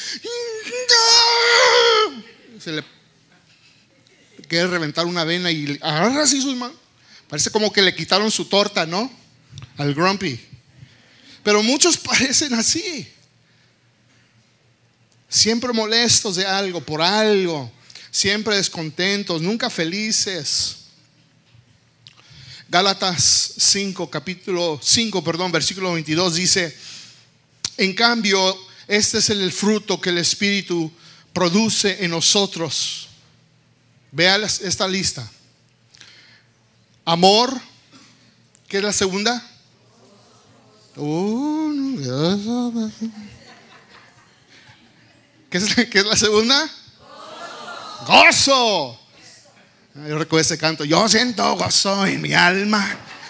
Se 2.60 2.72
le 2.72 2.84
quiere 4.48 4.66
reventar 4.66 5.06
una 5.06 5.24
vena 5.24 5.50
y 5.50 5.78
agarra 5.80 6.22
así 6.22 6.42
sus 6.42 6.56
manos. 6.56 6.76
Parece 7.28 7.50
como 7.50 7.72
que 7.72 7.82
le 7.82 7.94
quitaron 7.94 8.30
su 8.30 8.46
torta, 8.46 8.86
¿no? 8.86 9.10
Al 9.76 9.94
grumpy. 9.94 10.47
Pero 11.48 11.62
muchos 11.62 11.96
parecen 11.96 12.52
así. 12.52 13.08
Siempre 15.30 15.72
molestos 15.72 16.36
de 16.36 16.44
algo, 16.44 16.82
por 16.82 17.00
algo. 17.00 17.72
Siempre 18.10 18.56
descontentos, 18.56 19.40
nunca 19.40 19.70
felices. 19.70 20.76
Gálatas 22.68 23.54
5, 23.56 24.10
capítulo 24.10 24.78
5, 24.82 25.24
perdón, 25.24 25.50
versículo 25.50 25.94
22 25.94 26.34
dice, 26.34 26.76
en 27.78 27.94
cambio, 27.94 28.54
este 28.86 29.16
es 29.16 29.30
el 29.30 29.50
fruto 29.50 29.98
que 29.98 30.10
el 30.10 30.18
Espíritu 30.18 30.92
produce 31.32 32.04
en 32.04 32.10
nosotros. 32.10 33.08
Vea 34.12 34.36
esta 34.36 34.86
lista. 34.86 35.26
Amor, 37.06 37.58
¿qué 38.68 38.76
es 38.76 38.82
la 38.82 38.92
segunda? 38.92 39.57
¿Qué 45.48 45.58
es, 45.58 46.04
la 46.04 46.16
segunda? 46.16 46.68
Gozo. 48.04 48.98
Yo 50.08 50.18
recuerdo 50.18 50.40
ese 50.40 50.58
canto. 50.58 50.84
Yo 50.84 51.08
siento 51.08 51.54
gozo 51.56 52.04
en 52.04 52.20
mi 52.20 52.32
alma. 52.34 52.84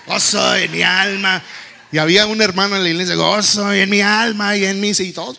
Gozo 0.06 0.56
en 0.56 0.72
mi 0.72 0.82
alma. 0.82 1.42
Y 1.92 1.98
había 1.98 2.26
un 2.26 2.40
hermano 2.40 2.76
en 2.76 2.84
la 2.84 2.88
iglesia. 2.88 3.16
Gozo 3.16 3.70
en 3.70 3.90
mi 3.90 4.00
alma 4.00 4.56
y 4.56 4.64
en 4.64 4.80
mí. 4.80 4.92
Y 4.98 5.12
todos 5.12 5.37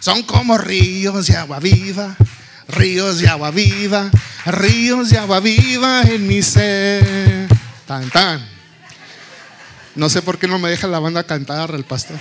son 0.00 0.22
como 0.22 0.56
ríos 0.56 1.26
de 1.26 1.36
agua 1.36 1.60
viva. 1.60 2.16
Ríos 2.68 3.18
de 3.18 3.28
agua 3.28 3.50
viva. 3.50 4.10
Ríos 4.46 5.10
de 5.10 5.18
agua 5.18 5.40
viva 5.40 6.00
en 6.02 6.26
mi 6.26 6.40
ser. 6.40 7.46
Tan, 7.86 8.08
tan. 8.08 8.51
No 9.94 10.08
sé 10.08 10.22
por 10.22 10.38
qué 10.38 10.48
no 10.48 10.58
me 10.58 10.70
deja 10.70 10.86
la 10.86 10.98
banda 10.98 11.24
cantar 11.24 11.74
el 11.74 11.84
pastor. 11.84 12.18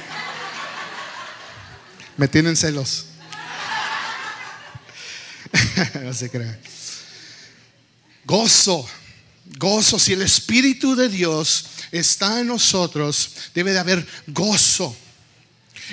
Me 2.17 2.27
tienen 2.27 2.55
celos. 2.57 3.05
no 6.03 6.13
se 6.13 6.29
crea. 6.29 6.59
Gozo, 8.25 8.87
gozo. 9.57 9.97
Si 9.99 10.13
el 10.13 10.21
Espíritu 10.21 10.95
de 10.95 11.09
Dios 11.09 11.65
está 11.91 12.41
en 12.41 12.47
nosotros, 12.47 13.31
debe 13.53 13.71
de 13.71 13.79
haber 13.79 14.07
gozo. 14.27 14.95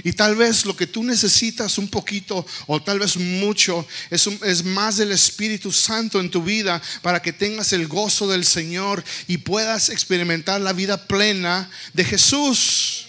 Y 0.05 0.13
tal 0.13 0.37
vez 0.37 0.65
lo 0.65 0.77
que 0.77 0.87
tú 0.87 1.03
necesitas 1.03 1.79
un 1.79 1.89
poquito 1.89 2.47
o 2.67 2.83
tal 2.83 2.99
vez 2.99 3.17
mucho 3.17 3.87
es, 4.11 4.27
es, 4.45 4.65
más 4.65 4.97
del 4.97 5.13
Espíritu 5.13 5.73
Santo 5.73 6.21
en 6.21 6.31
tu 6.31 6.43
vida 6.43 6.81
para 7.03 7.21
que 7.23 7.33
tengas 7.33 7.73
el 7.73 7.89
gozo 7.89 8.29
del 8.29 8.45
Señor 8.45 9.05
y 9.27 9.39
puedas 9.39 9.89
experimentar 9.89 10.61
la 10.61 10.73
vida 10.73 11.07
plena 11.07 11.71
de 11.93 12.05
Jesús. 12.05 13.09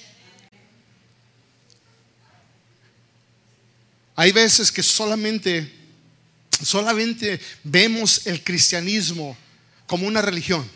Hay 4.20 4.34
veces 4.34 4.70
que 4.70 4.84
solamente, 4.84 5.72
solamente 6.62 7.40
vemos 7.64 8.28
el 8.28 8.44
cristianismo 8.44 9.38
como 9.88 10.06
una 10.06 10.22
religión. 10.22 10.70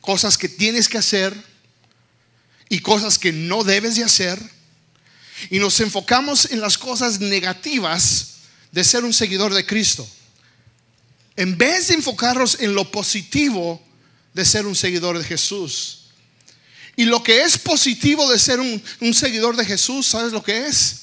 Cosas 0.00 0.36
que 0.36 0.48
tienes 0.48 0.88
que 0.88 0.98
hacer 0.98 1.32
y 2.68 2.80
cosas 2.80 3.18
que 3.18 3.32
no 3.32 3.62
debes 3.62 3.94
de 3.94 4.02
hacer. 4.02 4.38
Y 5.50 5.58
nos 5.58 5.80
enfocamos 5.80 6.50
en 6.50 6.60
las 6.60 6.78
cosas 6.78 7.20
negativas 7.20 8.28
de 8.72 8.84
ser 8.84 9.04
un 9.04 9.14
seguidor 9.14 9.54
de 9.54 9.64
Cristo. 9.66 10.08
En 11.36 11.56
vez 11.56 11.88
de 11.88 11.94
enfocarnos 11.94 12.58
en 12.60 12.74
lo 12.74 12.90
positivo 12.90 13.80
de 14.34 14.44
ser 14.44 14.66
un 14.66 14.76
seguidor 14.76 15.18
de 15.18 15.24
Jesús. 15.24 15.98
Y 16.96 17.04
lo 17.04 17.22
que 17.22 17.42
es 17.42 17.58
positivo 17.58 18.28
de 18.30 18.38
ser 18.38 18.58
un, 18.58 18.82
seguidor 19.14 19.56
de 19.56 19.64
Jesús, 19.64 20.06
¿sabes 20.06 20.32
lo 20.32 20.42
que 20.42 20.66
es? 20.66 21.02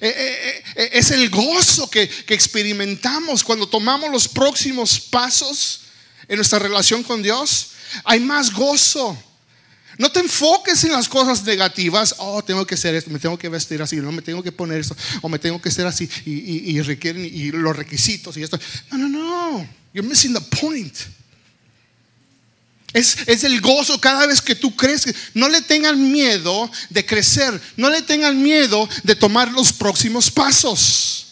Eh, 0.00 0.14
eh, 0.16 0.64
eh, 0.76 0.90
es 0.92 1.10
el 1.10 1.28
gozo 1.30 1.90
que, 1.90 2.08
que 2.08 2.34
experimentamos 2.34 3.42
cuando 3.42 3.68
tomamos 3.68 4.10
los 4.10 4.28
próximos 4.28 5.00
pasos 5.00 5.80
en 6.28 6.36
nuestra 6.36 6.60
relación 6.60 7.02
con 7.02 7.22
Dios. 7.22 7.70
Hay 8.04 8.20
más 8.20 8.52
gozo. 8.52 9.20
No 9.98 10.10
te 10.10 10.20
enfoques 10.20 10.82
en 10.84 10.92
las 10.92 11.08
cosas 11.08 11.44
negativas. 11.44 12.14
Oh, 12.18 12.42
tengo 12.42 12.66
que 12.66 12.74
hacer 12.74 12.94
esto, 12.94 13.10
me 13.10 13.18
tengo 13.18 13.38
que 13.38 13.48
vestir 13.48 13.82
así, 13.82 13.96
no 13.96 14.12
me 14.12 14.22
tengo 14.22 14.42
que 14.42 14.52
poner 14.52 14.80
esto, 14.80 14.96
o 15.20 15.28
me 15.28 15.38
tengo 15.38 15.60
que 15.60 15.68
hacer 15.68 15.86
así, 15.86 16.08
y, 16.24 16.80
requieren 16.80 17.24
y 17.24 17.50
los 17.50 17.76
requisitos 17.76 18.36
y 18.36 18.42
esto. 18.42 18.58
No, 18.90 18.98
no, 18.98 19.08
no. 19.08 19.68
You're 19.92 20.08
missing 20.08 20.32
the 20.32 20.40
point. 20.40 20.96
Es, 22.92 23.16
es, 23.26 23.44
el 23.44 23.60
gozo 23.60 24.00
cada 24.00 24.26
vez 24.26 24.40
que 24.40 24.54
tú 24.54 24.74
crees. 24.76 25.06
No 25.34 25.48
le 25.48 25.62
tengan 25.62 26.12
miedo 26.12 26.70
de 26.90 27.06
crecer. 27.06 27.58
No 27.76 27.88
le 27.88 28.02
tengan 28.02 28.42
miedo 28.42 28.88
de 29.02 29.14
tomar 29.14 29.50
los 29.52 29.72
próximos 29.72 30.30
pasos. 30.30 31.26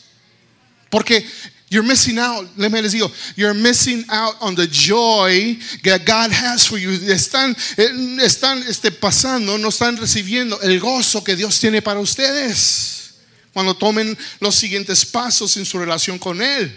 Porque 0.88 1.26
You're 1.70 1.86
missing 1.86 2.18
out. 2.18 2.48
Let 2.56 2.72
me 2.72 2.82
les 2.82 2.92
digo, 2.92 3.10
you're 3.36 3.54
missing 3.54 4.04
out 4.10 4.34
on 4.40 4.56
the 4.56 4.66
joy 4.66 5.56
that 5.84 6.04
God 6.04 6.32
has 6.32 6.66
for 6.66 6.76
you. 6.78 6.90
Están, 6.90 7.56
eh, 7.76 8.24
están 8.24 8.64
este, 8.68 8.90
pasando, 8.90 9.56
no 9.56 9.68
están 9.68 9.96
recibiendo 9.96 10.60
el 10.62 10.80
gozo 10.80 11.22
que 11.22 11.36
Dios 11.36 11.60
tiene 11.60 11.80
para 11.80 12.00
ustedes 12.00 13.14
cuando 13.52 13.74
tomen 13.74 14.18
los 14.40 14.56
siguientes 14.56 15.06
pasos 15.06 15.56
en 15.56 15.64
su 15.64 15.78
relación 15.78 16.18
con 16.18 16.42
Él. 16.42 16.76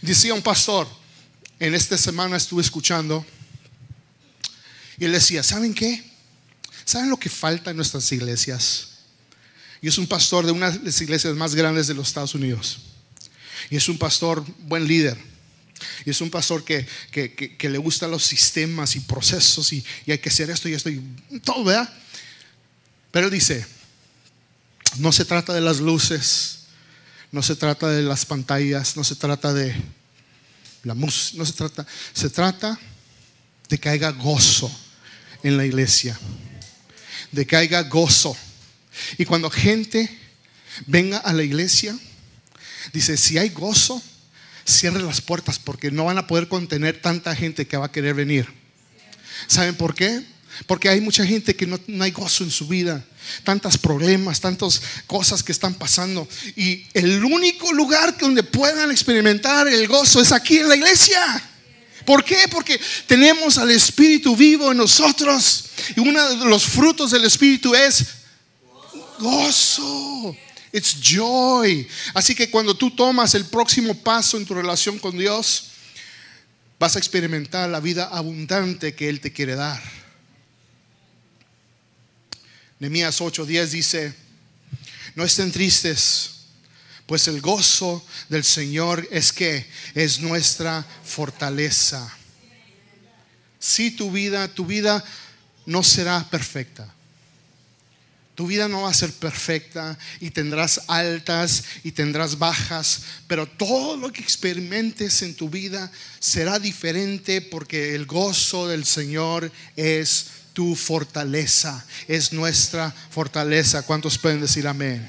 Decía 0.00 0.32
un 0.32 0.42
pastor, 0.42 0.88
en 1.58 1.74
esta 1.74 1.98
semana 1.98 2.38
estuve 2.38 2.62
escuchando 2.62 3.26
y 4.98 5.04
él 5.04 5.12
decía, 5.12 5.42
¿saben 5.42 5.74
qué? 5.74 6.02
¿Saben 6.86 7.10
lo 7.10 7.18
que 7.18 7.28
falta 7.28 7.70
en 7.70 7.76
nuestras 7.76 8.10
iglesias? 8.12 8.88
Y 9.82 9.88
es 9.88 9.98
un 9.98 10.06
pastor 10.06 10.46
de 10.46 10.52
una 10.52 10.70
de 10.70 10.78
las 10.84 11.00
iglesias 11.00 11.34
más 11.34 11.54
grandes 11.54 11.86
de 11.86 11.94
los 11.94 12.08
Estados 12.08 12.34
Unidos. 12.34 12.89
Y 13.70 13.76
es 13.76 13.88
un 13.88 13.98
pastor 13.98 14.44
buen 14.62 14.86
líder. 14.86 15.16
Y 16.04 16.10
es 16.10 16.20
un 16.20 16.30
pastor 16.30 16.64
que, 16.64 16.86
le 17.60 17.78
gustan 17.78 18.10
los 18.10 18.24
sistemas 18.24 18.96
y 18.96 19.00
procesos 19.00 19.72
y, 19.72 19.84
hay 20.06 20.18
que 20.18 20.28
hacer 20.28 20.50
esto 20.50 20.68
y 20.68 20.74
esto 20.74 20.90
y 20.90 21.00
todo, 21.42 21.64
¿verdad? 21.64 21.92
Pero 23.10 23.26
él 23.26 23.32
dice, 23.32 23.64
no 24.98 25.12
se 25.12 25.24
trata 25.24 25.52
de 25.52 25.60
las 25.60 25.80
luces, 25.80 26.60
no 27.32 27.42
se 27.42 27.56
trata 27.56 27.88
de 27.88 28.02
las 28.02 28.24
pantallas, 28.26 28.96
no 28.96 29.04
se 29.04 29.16
trata 29.16 29.52
de 29.52 29.74
la 30.84 30.94
música, 30.94 31.38
no 31.38 31.46
se 31.46 31.52
trata, 31.52 31.86
se 32.12 32.30
trata 32.30 32.78
de 33.68 33.78
que 33.78 33.88
haya 33.88 34.10
gozo 34.10 34.70
en 35.42 35.56
la 35.56 35.64
iglesia, 35.64 36.18
de 37.30 37.46
que 37.46 37.56
haya 37.56 37.82
gozo. 37.84 38.36
Y 39.16 39.24
cuando 39.24 39.50
gente 39.50 40.18
venga 40.86 41.18
a 41.18 41.32
la 41.32 41.42
iglesia, 41.42 41.96
Dice, 42.92 43.16
si 43.16 43.38
hay 43.38 43.50
gozo, 43.50 44.02
cierre 44.64 45.02
las 45.02 45.20
puertas 45.20 45.58
porque 45.58 45.90
no 45.90 46.04
van 46.04 46.18
a 46.18 46.26
poder 46.26 46.48
contener 46.48 47.00
tanta 47.00 47.34
gente 47.34 47.66
que 47.66 47.76
va 47.76 47.86
a 47.86 47.92
querer 47.92 48.14
venir. 48.14 48.48
¿Saben 49.46 49.74
por 49.74 49.94
qué? 49.94 50.24
Porque 50.66 50.88
hay 50.88 51.00
mucha 51.00 51.24
gente 51.24 51.54
que 51.54 51.66
no, 51.66 51.78
hay 52.02 52.10
gozo 52.10 52.44
en 52.44 52.50
su 52.50 52.66
vida, 52.66 53.04
tantos 53.44 53.78
problemas, 53.78 54.40
tantas 54.40 54.82
cosas 55.06 55.42
que 55.42 55.52
están 55.52 55.74
pasando. 55.74 56.28
Y 56.56 56.84
el 56.92 57.24
único 57.24 57.72
lugar 57.72 58.16
donde 58.18 58.42
puedan 58.42 58.90
experimentar 58.90 59.68
el 59.68 59.86
gozo 59.86 60.20
es 60.20 60.32
aquí 60.32 60.58
en 60.58 60.68
la 60.68 60.76
iglesia. 60.76 61.42
¿Por 62.04 62.24
qué? 62.24 62.46
Porque 62.50 62.80
tenemos 63.06 63.58
al 63.58 63.70
Espíritu 63.70 64.34
vivo 64.36 64.72
en 64.72 64.78
nosotros. 64.78 65.66
Y 65.96 66.00
uno 66.00 66.36
de 66.36 66.44
los 66.44 66.64
frutos 66.64 67.10
del 67.10 67.24
Espíritu 67.24 67.74
es 67.74 68.06
gozo. 69.18 70.36
It's 70.72 71.00
joy. 71.00 71.86
Así 72.14 72.34
que 72.34 72.50
cuando 72.50 72.76
tú 72.76 72.90
tomas 72.90 73.34
el 73.34 73.44
próximo 73.46 73.94
paso 73.94 74.36
en 74.36 74.46
tu 74.46 74.54
relación 74.54 74.98
con 74.98 75.18
Dios, 75.18 75.70
vas 76.78 76.96
a 76.96 76.98
experimentar 76.98 77.68
la 77.68 77.80
vida 77.80 78.04
abundante 78.06 78.94
que 78.94 79.08
Él 79.08 79.20
te 79.20 79.32
quiere 79.32 79.56
dar. 79.56 79.82
Nehemías 82.78 83.20
8:10 83.20 83.66
dice, 83.66 84.14
no 85.14 85.24
estén 85.24 85.50
tristes, 85.50 86.30
pues 87.06 87.26
el 87.28 87.40
gozo 87.40 88.06
del 88.28 88.44
Señor 88.44 89.06
es 89.10 89.32
que 89.32 89.68
es 89.94 90.20
nuestra 90.20 90.86
fortaleza. 91.04 92.16
Si 93.58 93.90
tu 93.90 94.10
vida, 94.10 94.48
tu 94.48 94.64
vida 94.64 95.04
no 95.66 95.82
será 95.82 96.26
perfecta 96.30 96.94
tu 98.40 98.46
vida 98.46 98.68
no 98.68 98.80
va 98.80 98.88
a 98.88 98.94
ser 98.94 99.12
perfecta 99.12 99.98
y 100.18 100.30
tendrás 100.30 100.80
altas 100.88 101.62
y 101.84 101.92
tendrás 101.92 102.38
bajas, 102.38 103.02
pero 103.26 103.46
todo 103.46 103.98
lo 103.98 104.10
que 104.10 104.22
experimentes 104.22 105.20
en 105.20 105.34
tu 105.34 105.50
vida 105.50 105.92
será 106.20 106.58
diferente 106.58 107.42
porque 107.42 107.94
el 107.94 108.06
gozo 108.06 108.66
del 108.66 108.86
Señor 108.86 109.52
es 109.76 110.28
tu 110.54 110.74
fortaleza, 110.74 111.84
es 112.08 112.32
nuestra 112.32 112.90
fortaleza. 113.10 113.82
¿Cuántos 113.82 114.16
pueden 114.16 114.40
decir 114.40 114.66
amén? 114.66 115.06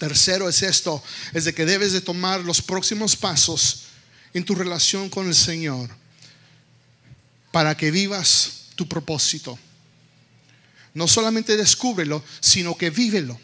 Tercero 0.00 0.48
es 0.48 0.64
esto, 0.64 1.00
es 1.32 1.44
de 1.44 1.54
que 1.54 1.64
debes 1.64 1.92
de 1.92 2.00
tomar 2.00 2.40
los 2.40 2.60
próximos 2.60 3.14
pasos 3.14 3.82
en 4.34 4.44
tu 4.44 4.56
relación 4.56 5.08
con 5.10 5.28
el 5.28 5.34
Señor 5.36 5.90
para 7.52 7.76
que 7.76 7.92
vivas 7.92 8.62
tu 8.74 8.88
propósito. 8.88 9.56
No 10.96 11.06
solamente 11.06 11.58
descúbrelo, 11.58 12.24
sino 12.40 12.74
que 12.74 12.88
vívelo. 12.88 13.38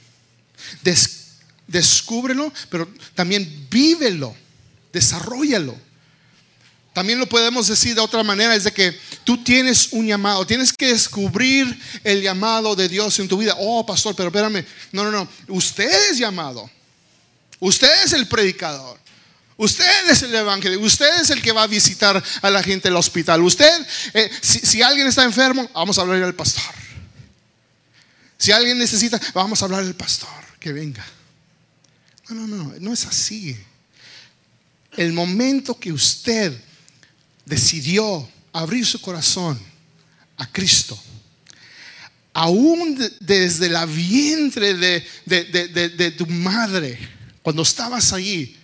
descúbrelo, 1.67 2.51
pero 2.71 2.88
también 3.15 3.69
vívelo, 3.71 4.35
desarrollalo. 4.91 5.77
También 6.95 7.19
lo 7.19 7.29
podemos 7.29 7.67
decir 7.67 7.95
de 7.95 8.01
otra 8.01 8.23
manera, 8.23 8.55
es 8.55 8.65
de 8.65 8.73
que 8.73 8.99
tú 9.23 9.45
tienes 9.45 9.93
un 9.93 10.07
llamado, 10.07 10.47
tienes 10.47 10.73
que 10.73 10.88
descubrir 10.88 11.79
el 12.05 12.23
llamado 12.23 12.75
de 12.75 12.88
Dios 12.88 13.19
en 13.19 13.29
tu 13.29 13.37
vida. 13.37 13.55
Oh, 13.59 13.85
pastor, 13.85 14.17
pero 14.17 14.29
espérame, 14.29 14.65
no, 14.91 15.05
no, 15.05 15.11
no, 15.11 15.29
usted 15.49 16.11
es 16.11 16.17
llamado, 16.17 16.71
usted 17.61 17.91
es 18.03 18.15
el 18.15 18.27
predicador. 18.29 18.99
Usted 19.59 20.11
es 20.11 20.23
el 20.23 20.35
evangelio, 20.35 20.81
usted 20.81 21.21
es 21.21 21.29
el 21.29 21.43
que 21.43 21.53
va 21.53 21.65
a 21.65 21.67
visitar 21.67 22.21
a 22.41 22.51
la 22.51 22.62
gente 22.62 22.88
en 22.88 22.95
el 22.95 22.99
hospital. 22.99 23.43
Usted, 23.43 23.87
eh, 24.15 24.31
si, 24.41 24.59
si, 24.59 24.83
alguien 24.83 25.07
está 25.07 25.23
enfermo, 25.23 25.71
vamos 25.75 25.99
a 25.99 26.01
hablarle 26.01 26.25
al 26.25 26.35
pastor. 26.35 26.83
Si 28.42 28.50
alguien 28.50 28.76
necesita, 28.76 29.20
vamos 29.35 29.62
a 29.62 29.66
hablar 29.66 29.83
al 29.83 29.94
pastor, 29.94 30.28
que 30.59 30.72
venga. 30.72 31.07
No, 32.28 32.35
no, 32.35 32.57
no, 32.57 32.74
no 32.81 32.92
es 32.92 33.07
así. 33.07 33.57
El 34.96 35.12
momento 35.12 35.78
que 35.78 35.92
usted 35.92 36.52
decidió 37.46 38.28
abrir 38.52 38.85
su 38.85 39.00
corazón 39.00 39.61
a 40.38 40.50
Cristo, 40.50 41.00
aún 42.33 42.98
desde 43.20 43.68
la 43.68 43.87
vientre 43.87 44.74
de, 44.74 45.07
de, 45.24 46.11
tu 46.11 46.26
madre, 46.26 46.98
cuando 47.42 47.62
estabas 47.62 48.12
allí, 48.12 48.57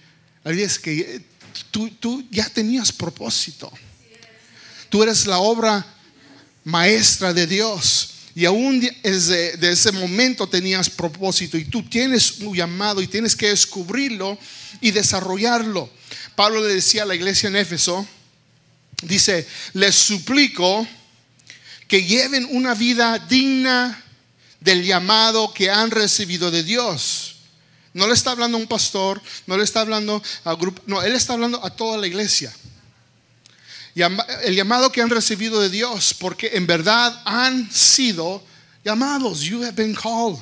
es 0.44 0.76
que 0.80 1.22
tú, 1.70 1.88
tú 1.90 2.26
ya 2.32 2.48
tenías 2.48 2.90
propósito. 2.90 3.72
Tú 4.88 5.04
eres 5.04 5.24
la 5.24 5.38
obra 5.38 5.86
maestra 6.64 7.32
de 7.32 7.46
Dios. 7.46 8.17
Y 8.38 8.44
aún 8.44 8.79
desde 9.03 9.68
ese 9.68 9.90
momento 9.90 10.48
tenías 10.48 10.88
propósito 10.88 11.59
y 11.59 11.64
tú 11.64 11.83
tienes 11.83 12.38
un 12.38 12.55
llamado 12.55 13.03
y 13.03 13.09
tienes 13.09 13.35
que 13.35 13.48
descubrirlo 13.48 14.38
y 14.81 14.92
desarrollarlo. 14.92 15.90
Pablo 16.37 16.62
le 16.64 16.72
decía 16.72 17.03
a 17.03 17.07
la 17.07 17.16
iglesia 17.16 17.48
en 17.48 17.57
Éfeso, 17.57 18.07
dice, 19.03 19.44
les 19.72 19.96
suplico 19.96 20.87
que 21.88 22.05
lleven 22.05 22.46
una 22.53 22.77
vida 22.77 23.18
digna 23.18 24.05
del 24.61 24.85
llamado 24.85 25.53
que 25.53 25.68
han 25.68 25.90
recibido 25.90 26.53
de 26.53 26.62
Dios. 26.62 27.38
No 27.92 28.07
le 28.07 28.14
está 28.14 28.31
hablando 28.31 28.57
a 28.57 28.61
un 28.61 28.68
pastor, 28.68 29.20
no 29.48 29.57
le 29.57 29.64
está 29.64 29.81
hablando 29.81 30.22
a 30.44 30.55
grupo, 30.55 30.81
no, 30.87 31.03
él 31.03 31.16
está 31.16 31.33
hablando 31.33 31.64
a 31.66 31.70
toda 31.70 31.98
la 31.98 32.07
iglesia 32.07 32.55
el 34.00 34.54
llamado 34.54 34.92
que 34.92 35.02
han 35.02 35.11
recibido 35.11 35.61
de 35.61 35.70
Dios, 35.70 36.14
porque 36.14 36.50
en 36.54 36.66
verdad 36.66 37.20
han 37.24 37.70
sido 37.72 38.42
llamados. 38.84 39.40
You 39.40 39.62
have 39.62 39.72
been 39.72 39.94
called. 39.94 40.38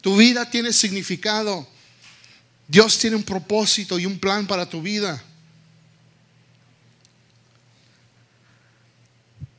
Tu 0.00 0.16
vida 0.16 0.48
tiene 0.48 0.72
significado. 0.72 1.66
Dios 2.68 2.98
tiene 2.98 3.16
un 3.16 3.22
propósito 3.22 3.98
y 3.98 4.06
un 4.06 4.18
plan 4.18 4.46
para 4.46 4.68
tu 4.68 4.82
vida. 4.82 5.22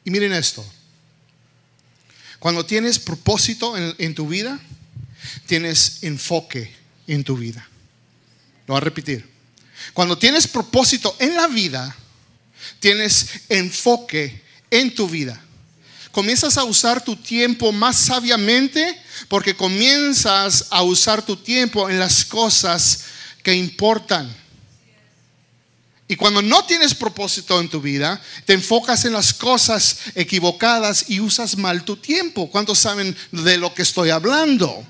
Y 0.03 0.11
miren 0.11 0.33
esto. 0.33 0.63
Cuando 2.39 2.63
tienes 2.63 2.99
propósito 2.99 3.75
en, 3.75 4.13
tu 4.13 4.27
vida, 4.27 4.59
tienes 5.47 6.03
enfoque 6.03 6.71
en 7.07 7.23
tu 7.23 7.35
vida. 7.35 7.67
Lo 8.67 8.73
voy 8.73 8.77
a 8.77 8.81
repetir. 8.81 9.27
Cuando 9.93 10.15
tienes 10.15 10.47
propósito 10.47 11.15
en 11.19 11.35
la 11.35 11.47
vida, 11.47 11.95
tienes 12.85 13.25
enfoque 13.49 14.43
en 14.69 14.93
tu 14.93 15.09
vida. 15.09 15.41
Comienzas 16.11 16.55
a 16.55 16.65
usar 16.65 17.03
tu 17.03 17.15
tiempo 17.15 17.71
más 17.71 17.95
sabiamente 17.95 19.01
porque 19.27 19.55
comienzas 19.55 20.67
a 20.69 20.83
usar 20.83 21.25
tu 21.25 21.35
tiempo 21.35 21.89
en 21.89 21.97
las 21.97 22.23
cosas 22.23 23.05
que 23.41 23.55
importan. 23.55 24.31
Y 26.07 26.15
cuando 26.15 26.43
no 26.43 26.63
tienes 26.65 26.93
propósito 26.93 27.59
en 27.59 27.69
tu 27.69 27.81
vida, 27.81 28.21
te 28.45 28.53
enfocas 28.53 29.03
en 29.05 29.13
las 29.13 29.33
cosas 29.33 29.97
equivocadas 30.13 31.05
y 31.07 31.19
usas 31.19 31.57
mal 31.57 31.85
tu 31.85 31.97
tiempo. 31.97 32.51
¿Cuántos 32.51 32.77
saben 32.77 33.17
de 33.31 33.57
lo 33.57 33.73
que 33.73 33.81
estoy 33.81 34.11
hablando? 34.11 34.85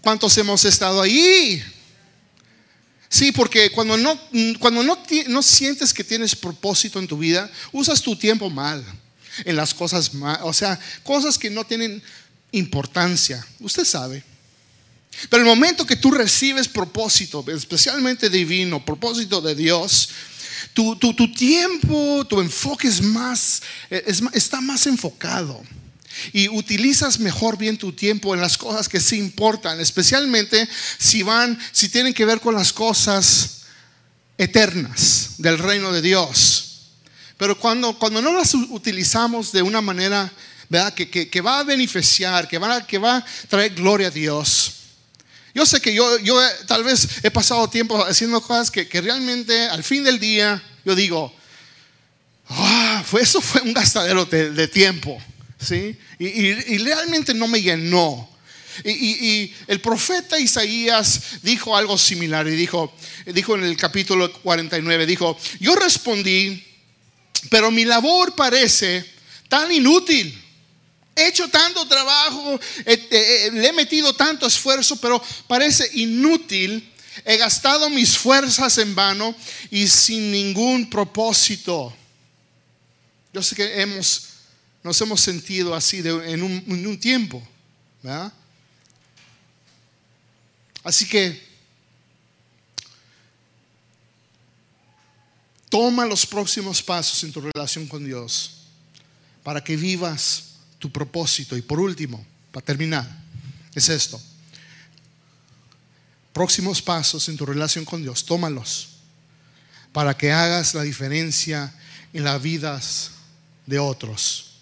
¿Cuántos 0.00 0.38
hemos 0.38 0.64
estado 0.64 1.02
ahí? 1.02 1.60
Sí, 3.14 3.30
porque 3.30 3.70
cuando 3.70 3.96
no, 3.96 4.18
cuando 4.58 4.82
no, 4.82 4.98
no 5.28 5.40
sientes 5.40 5.94
que 5.94 6.02
tienes 6.02 6.34
propósito 6.34 6.98
en 6.98 7.06
tu 7.06 7.16
vida, 7.16 7.48
usas 7.70 8.02
tu 8.02 8.16
tiempo 8.16 8.50
mal, 8.50 8.84
en 9.44 9.54
las 9.54 9.72
cosas 9.72 10.14
mal, 10.14 10.40
o 10.42 10.52
sea, 10.52 10.80
cosas 11.04 11.38
que 11.38 11.48
no 11.48 11.62
tienen 11.62 12.02
importancia. 12.50 13.46
Usted 13.60 13.84
sabe. 13.84 14.24
Pero 15.30 15.44
el 15.44 15.48
momento 15.48 15.86
que 15.86 15.94
tú 15.94 16.10
recibes 16.10 16.66
propósito, 16.66 17.44
especialmente 17.46 18.28
divino, 18.28 18.84
propósito 18.84 19.40
de 19.40 19.54
Dios, 19.54 20.08
tu, 20.72 20.98
tiempo, 21.32 22.26
tu 22.28 22.40
enfoque 22.40 22.88
es 22.88 23.00
más, 23.00 23.62
está 24.32 24.60
más 24.60 24.88
enfocado. 24.88 25.62
Y 26.32 26.48
utilizas 26.48 27.18
mejor 27.18 27.56
bien 27.56 27.78
tu 27.78 27.92
tiempo 27.92 28.34
en 28.34 28.40
las 28.40 28.58
cosas 28.58 28.88
que 28.88 29.00
sí 29.00 29.16
importan, 29.16 29.80
especialmente 29.80 30.68
si 30.98 31.22
van, 31.22 31.58
si 31.72 31.88
tienen 31.88 32.14
que 32.14 32.24
ver 32.24 32.40
con 32.40 32.54
las 32.54 32.72
cosas 32.72 33.62
eternas 34.38 35.34
del 35.38 35.58
reino 35.58 35.92
de 35.92 36.02
Dios. 36.02 36.90
Pero 37.36 37.58
cuando, 37.58 37.98
cuando 37.98 38.22
no 38.22 38.32
las 38.32 38.54
utilizamos 38.54 39.52
de 39.52 39.62
una 39.62 39.80
manera 39.80 40.32
¿verdad? 40.68 40.94
Que, 40.94 41.40
va 41.40 41.60
a 41.60 41.64
beneficiar, 41.64 42.48
que 42.48 42.58
va, 42.58 42.86
que 42.86 42.98
va 42.98 43.18
a 43.18 43.24
traer 43.48 43.74
gloria 43.74 44.08
a 44.08 44.10
Dios, 44.10 44.72
yo 45.54 45.64
sé 45.64 45.80
que 45.80 45.94
yo, 45.94 46.18
yo 46.18 46.36
tal 46.66 46.82
vez 46.82 47.06
he 47.22 47.30
pasado 47.30 47.68
tiempo 47.68 48.04
haciendo 48.04 48.40
cosas 48.40 48.70
que, 48.70 49.00
realmente 49.00 49.68
al 49.68 49.84
fin 49.84 50.02
del 50.02 50.18
día 50.18 50.60
yo 50.84 50.94
digo, 50.94 51.32
ah, 52.48 53.04
fue, 53.06 53.22
eso 53.22 53.40
fue 53.40 53.60
un 53.62 53.72
gastadero 53.72 54.24
de, 54.24 54.68
tiempo, 54.68 55.22
¿sí? 55.64 55.96
Y, 56.18 56.78
realmente 56.78 57.34
no 57.34 57.48
me 57.48 57.60
llenó. 57.60 58.28
Y, 58.84 58.90
y, 58.90 59.54
el 59.66 59.80
profeta 59.80 60.38
Isaías 60.38 61.20
dijo 61.42 61.76
algo 61.76 61.96
similar 61.96 62.46
y 62.48 62.56
dijo, 62.56 62.94
dijo 63.26 63.54
en 63.56 63.64
el 63.64 63.76
capítulo 63.76 64.32
49, 64.32 65.06
dijo, 65.06 65.38
yo 65.60 65.74
respondí, 65.76 66.64
pero 67.50 67.70
mi 67.70 67.84
labor 67.84 68.34
parece 68.34 69.04
tan 69.48 69.70
inútil 69.70 70.44
He 71.16 71.28
hecho 71.28 71.48
tanto 71.48 71.86
trabajo, 71.86 72.58
le 72.84 73.68
he 73.68 73.72
metido 73.72 74.14
tanto 74.14 74.46
esfuerzo, 74.46 74.96
pero 74.96 75.22
parece 75.46 75.88
inútil. 75.94 76.90
He 77.24 77.36
gastado 77.36 77.88
mis 77.88 78.18
fuerzas 78.18 78.78
en 78.78 78.94
vano 78.94 79.34
y 79.70 79.86
sin 79.86 80.32
ningún 80.32 80.90
propósito. 80.90 81.94
Yo 83.32 83.42
sé 83.42 83.54
que 83.54 83.80
hemos, 83.80 84.30
nos 84.84 85.00
hemos 85.00 85.20
sentido 85.20 85.74
así 85.74 85.98
en, 85.98 86.42
un, 86.42 86.64
en, 86.68 86.86
un, 86.86 87.00
tiempo. 87.00 87.42
Así 90.84 91.08
que 91.08 91.42
toma 95.70 96.04
los 96.04 96.26
próximos 96.26 96.82
pasos 96.82 97.24
en 97.24 97.32
tu 97.32 97.40
relación 97.40 97.88
con 97.88 98.04
Dios 98.04 98.58
para 99.42 99.64
que 99.64 99.76
vivas 99.76 100.50
tu 100.78 100.92
propósito. 100.92 101.56
Y 101.56 101.62
por 101.62 101.80
último, 101.80 102.24
para 102.52 102.66
terminar, 102.66 103.08
es 103.74 103.88
esto. 103.88 104.20
Próximos 106.34 106.82
pasos 106.82 107.28
en 107.30 107.36
tu 107.38 107.46
relación 107.46 107.86
con 107.86 108.02
Dios, 108.02 108.24
tómalos 108.24 108.90
para 109.94 110.16
que 110.16 110.32
hagas 110.32 110.74
la 110.74 110.82
diferencia 110.82 111.72
en 112.12 112.24
las 112.24 112.42
vidas 112.42 113.12
de 113.64 113.78
otros. 113.78 114.53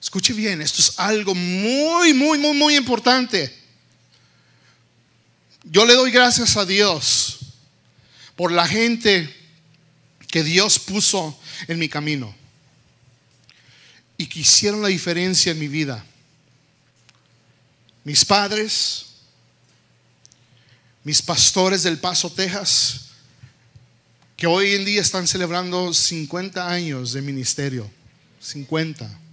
Escuche 0.00 0.32
bien, 0.32 0.62
esto 0.62 0.80
es 0.80 0.98
algo 0.98 1.34
muy, 1.34 2.12
muy, 2.14 2.38
muy, 2.38 2.56
muy 2.56 2.76
importante. 2.76 3.52
Yo 5.64 5.84
le 5.84 5.94
doy 5.94 6.10
gracias 6.10 6.56
a 6.56 6.64
Dios 6.64 7.38
por 8.36 8.52
la 8.52 8.66
gente 8.68 9.34
que 10.28 10.44
Dios 10.44 10.78
puso 10.78 11.38
en 11.66 11.78
mi 11.78 11.88
camino 11.88 12.34
y 14.18 14.26
que 14.26 14.40
hicieron 14.40 14.82
la 14.82 14.88
diferencia 14.88 15.52
en 15.52 15.58
mi 15.58 15.68
vida. 15.68 16.04
Mis 18.04 18.24
padres, 18.24 19.06
mis 21.02 21.20
pastores 21.20 21.82
del 21.82 21.98
Paso, 21.98 22.30
Texas, 22.30 23.06
que 24.36 24.46
hoy 24.46 24.74
en 24.74 24.84
día 24.84 25.00
están 25.00 25.26
celebrando 25.26 25.92
50 25.92 26.68
años 26.68 27.12
de 27.12 27.22
ministerio. 27.22 27.90
50. 28.40 29.25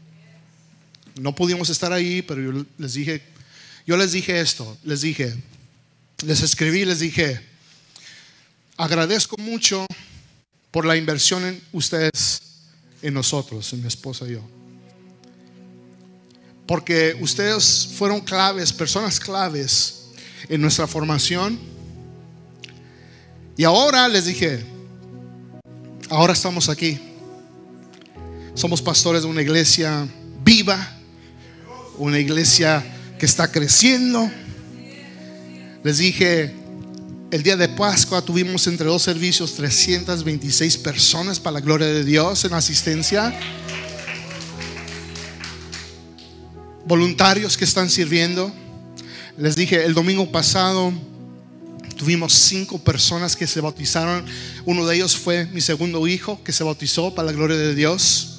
No 1.15 1.35
pudimos 1.35 1.69
estar 1.69 1.93
ahí, 1.93 2.21
pero 2.21 2.41
yo 2.41 2.65
les 2.77 2.93
dije, 2.93 3.21
yo 3.85 3.97
les 3.97 4.11
dije 4.11 4.39
esto, 4.39 4.77
les 4.83 5.01
dije, 5.01 5.33
les 6.25 6.41
escribí, 6.41 6.85
les 6.85 6.99
dije, 6.99 7.41
agradezco 8.77 9.37
mucho 9.37 9.85
por 10.71 10.85
la 10.85 10.97
inversión 10.97 11.45
en 11.45 11.61
ustedes, 11.71 12.41
en 13.01 13.13
nosotros, 13.13 13.71
en 13.73 13.81
mi 13.81 13.87
esposa 13.87 14.25
y 14.27 14.33
yo 14.33 14.53
porque 16.65 17.15
ustedes 17.19 17.89
fueron 17.97 18.21
claves, 18.21 18.71
personas 18.71 19.19
claves 19.19 20.05
en 20.49 20.61
nuestra 20.61 20.87
formación. 20.87 21.59
Y 23.57 23.63
ahora 23.63 24.07
les 24.07 24.25
dije, 24.25 24.65
ahora 26.09 26.33
estamos 26.33 26.69
aquí. 26.69 26.99
Somos 28.55 28.81
pastores 28.81 29.23
de 29.23 29.27
una 29.27 29.41
iglesia 29.41 30.07
viva, 30.43 30.97
una 31.97 32.19
iglesia 32.19 32.83
que 33.19 33.25
está 33.25 33.51
creciendo. 33.51 34.29
Les 35.83 35.97
dije, 35.97 36.53
el 37.31 37.43
día 37.43 37.57
de 37.57 37.69
Pascua 37.69 38.21
tuvimos 38.21 38.67
entre 38.67 38.87
dos 38.87 39.01
servicios 39.01 39.55
326 39.55 40.77
personas 40.77 41.39
para 41.39 41.55
la 41.55 41.61
gloria 41.61 41.87
de 41.87 42.03
Dios 42.03 42.45
en 42.45 42.53
asistencia. 42.53 43.33
voluntarios 46.85 47.57
que 47.57 47.65
están 47.65 47.89
sirviendo. 47.89 48.51
Les 49.37 49.55
dije, 49.55 49.85
el 49.85 49.93
domingo 49.93 50.31
pasado 50.31 50.93
tuvimos 51.97 52.33
cinco 52.33 52.77
personas 52.79 53.35
que 53.35 53.47
se 53.47 53.61
bautizaron. 53.61 54.25
Uno 54.65 54.85
de 54.85 54.95
ellos 54.95 55.15
fue 55.15 55.45
mi 55.47 55.61
segundo 55.61 56.05
hijo 56.07 56.43
que 56.43 56.51
se 56.51 56.63
bautizó 56.63 57.15
para 57.15 57.27
la 57.27 57.31
gloria 57.31 57.57
de 57.57 57.73
Dios. 57.75 58.32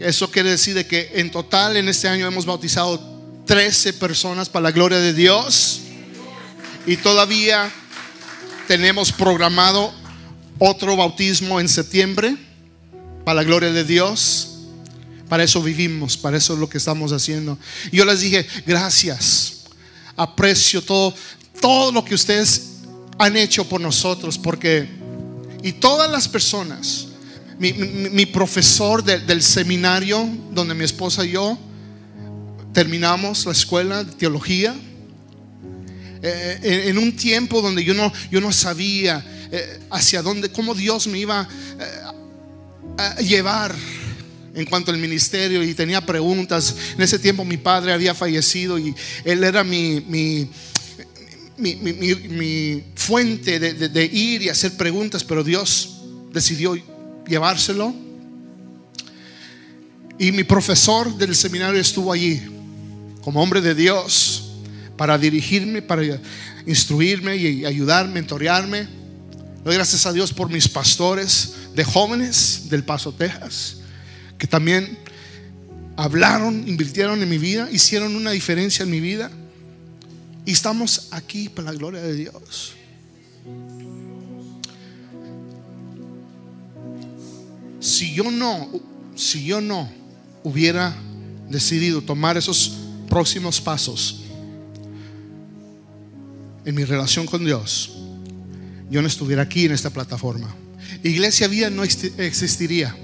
Eso 0.00 0.30
quiere 0.30 0.48
decir 0.48 0.74
de 0.74 0.86
que 0.86 1.12
en 1.16 1.30
total 1.30 1.76
en 1.76 1.86
este 1.86 2.08
año 2.08 2.26
hemos 2.26 2.46
bautizado 2.46 2.98
13 3.44 3.92
personas 3.92 4.48
para 4.48 4.62
la 4.62 4.70
gloria 4.70 4.98
de 4.98 5.12
Dios. 5.12 5.82
Y 6.86 6.96
todavía 6.96 7.70
tenemos 8.66 9.12
programado 9.12 9.92
otro 10.58 10.96
bautismo 10.96 11.60
en 11.60 11.68
septiembre 11.68 12.34
para 13.26 13.36
la 13.36 13.44
gloria 13.44 13.72
de 13.72 13.84
Dios. 13.84 14.48
Para 15.28 15.44
eso 15.44 15.62
vivimos, 15.62 16.16
para 16.16 16.38
eso 16.38 16.54
es 16.54 16.58
lo 16.58 16.70
que 16.70 16.78
estamos 16.78 17.12
haciendo. 17.12 17.58
Y 17.92 17.98
yo 17.98 18.06
les 18.06 18.20
dije, 18.20 18.46
gracias, 18.66 19.64
aprecio 20.16 20.82
todo, 20.82 21.14
todo 21.60 21.92
lo 21.92 22.02
que 22.06 22.14
ustedes 22.14 22.78
han 23.18 23.36
hecho 23.36 23.68
por 23.68 23.82
nosotros, 23.82 24.38
porque, 24.38 24.88
y 25.62 25.72
todas 25.72 26.10
las 26.10 26.26
personas, 26.26 27.09
mi, 27.60 28.26
profesor 28.26 29.04
del 29.04 29.42
seminario 29.42 30.26
donde 30.50 30.74
mi 30.74 30.84
esposa 30.84 31.26
y 31.26 31.32
yo 31.32 31.58
terminamos 32.72 33.44
la 33.44 33.52
escuela 33.52 34.02
de 34.02 34.12
teología, 34.12 34.74
eh, 36.22 36.84
en, 36.86 36.98
un 36.98 37.14
tiempo 37.14 37.60
donde 37.60 37.84
yo 37.84 37.92
no, 37.92 38.10
yo 38.30 38.40
no 38.40 38.52
sabía 38.52 39.24
eh, 39.50 39.80
hacia 39.90 40.22
dónde, 40.22 40.50
cómo 40.50 40.74
Dios 40.74 41.06
me 41.06 41.18
iba 41.18 41.46
eh, 41.78 41.84
a 42.96 43.20
llevar 43.20 43.74
en 44.54 44.64
cuanto 44.64 44.90
al 44.90 44.98
ministerio 44.98 45.62
y 45.62 45.74
tenía 45.74 46.04
preguntas. 46.04 46.74
En 46.94 47.02
ese 47.02 47.18
tiempo 47.18 47.44
mi 47.44 47.56
padre 47.58 47.92
había 47.92 48.14
fallecido 48.14 48.78
y 48.78 48.94
él 49.24 49.44
era 49.44 49.64
mi, 49.64 50.00
mi, 50.08 50.48
mi, 51.58 52.84
fuente 52.94 53.58
de, 53.58 53.88
de, 53.88 54.04
ir 54.04 54.42
y 54.42 54.48
hacer 54.48 54.76
preguntas, 54.76 55.24
pero 55.24 55.44
Dios 55.44 56.00
decidió 56.32 56.74
llevárselo. 57.30 57.94
Y 60.18 60.32
mi 60.32 60.44
profesor 60.44 61.16
del 61.16 61.34
seminario 61.34 61.80
estuvo 61.80 62.12
allí 62.12 62.42
como 63.22 63.42
hombre 63.42 63.62
de 63.62 63.74
Dios 63.74 64.50
para 64.98 65.16
dirigirme, 65.16 65.80
para 65.80 66.02
instruirme 66.66 67.36
y 67.36 67.64
ayudarme, 67.64 68.14
mentorearme. 68.14 68.86
Doy 69.64 69.74
gracias 69.74 70.04
a 70.04 70.12
Dios 70.12 70.32
por 70.32 70.50
mis 70.50 70.68
pastores 70.68 71.54
de 71.74 71.84
jóvenes 71.84 72.68
del 72.68 72.84
Paso, 72.84 73.12
Texas, 73.12 73.78
que 74.36 74.46
también 74.46 74.98
hablaron, 75.96 76.68
invirtieron 76.68 77.22
en 77.22 77.28
mi 77.28 77.38
vida, 77.38 77.68
hicieron 77.70 78.16
una 78.16 78.32
diferencia 78.32 78.82
en 78.82 78.90
mi 78.90 79.00
vida. 79.00 79.30
Y 80.44 80.52
estamos 80.52 81.08
aquí 81.12 81.48
para 81.48 81.72
la 81.72 81.78
gloria 81.78 82.00
de 82.00 82.14
Dios. 82.14 82.74
Si 87.90 88.14
yo 88.14 88.30
no, 88.30 88.70
si 89.16 89.44
yo 89.44 89.60
no 89.60 89.90
hubiera 90.44 90.94
decidido 91.48 92.00
tomar 92.00 92.36
esos 92.36 92.78
próximos 93.08 93.60
pasos 93.60 94.20
en 96.64 96.72
mi 96.76 96.84
relación 96.84 97.26
con 97.26 97.44
Dios, 97.44 97.90
yo 98.88 99.02
no 99.02 99.08
estuviera 99.08 99.42
aquí 99.42 99.64
en 99.64 99.72
esta 99.72 99.90
plataforma. 99.90 100.54
Iglesia 101.02 101.48
Vida 101.48 101.68
no 101.68 101.82
existiría. 101.82 102.96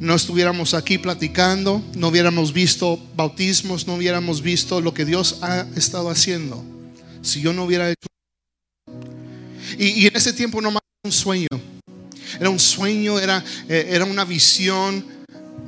No 0.00 0.16
estuviéramos 0.16 0.74
aquí 0.74 0.98
platicando, 0.98 1.80
no 1.94 2.08
hubiéramos 2.08 2.52
visto 2.52 3.00
bautismos, 3.14 3.86
no 3.86 3.94
hubiéramos 3.94 4.42
visto 4.42 4.80
lo 4.80 4.92
que 4.92 5.04
Dios 5.04 5.38
ha 5.42 5.64
estado 5.76 6.10
haciendo. 6.10 6.64
Si 7.22 7.40
yo 7.40 7.52
no 7.52 7.64
hubiera 7.64 7.88
hecho... 7.88 8.08
Y, 9.78 10.08
en 10.08 10.16
ese 10.16 10.32
tiempo 10.32 10.60
no 10.60 10.72
más 10.72 10.82
un 11.04 11.12
sueño. 11.12 11.75
Era 12.38 12.50
un 12.50 12.58
sueño, 12.58 13.18
era, 13.18 13.42
eh, 13.68 13.88
era 13.90 14.04
una 14.04 14.24
visión 14.24 15.04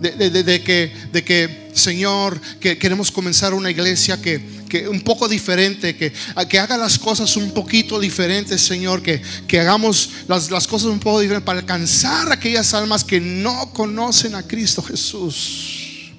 de, 0.01 0.63
que, 0.65 0.93
de 1.13 1.25
que, 1.25 1.71
Señor, 1.75 2.41
que 2.61 2.79
queremos 2.79 3.11
comenzar 3.11 3.53
una 3.55 3.71
iglesia 3.71 4.21
que, 4.21 4.41
que 4.69 4.89
un 4.89 5.01
poco 5.01 5.29
diferente, 5.29 5.97
que, 5.97 6.13
que 6.49 6.59
haga 6.59 6.77
las 6.77 6.99
cosas 6.99 7.37
un 7.37 7.53
poquito 7.53 7.99
diferentes, 7.99 8.61
Señor, 8.61 9.03
que, 9.03 9.21
que 9.47 9.61
hagamos 9.61 10.11
las, 10.29 10.51
las 10.51 10.67
cosas 10.67 10.89
un 10.89 11.01
poco 11.01 11.21
diferentes 11.21 11.47
para 11.47 11.61
alcanzar 11.61 12.31
aquellas 12.31 12.75
almas 12.75 13.03
que 13.03 13.21
no 13.21 13.73
conocen 13.73 14.35
a 14.35 14.43
Cristo 14.43 14.83
Jesús. 14.83 16.13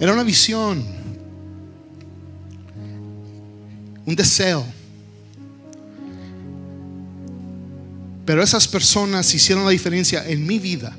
Era 0.00 0.12
una 0.12 0.24
visión, 0.24 1.03
un 4.06 4.16
deseo. 4.16 4.64
Pero 8.24 8.42
esas 8.42 8.66
personas 8.66 9.34
hicieron 9.34 9.64
la 9.64 9.70
diferencia 9.70 10.26
en 10.26 10.46
mi 10.46 10.58
vida. 10.58 10.96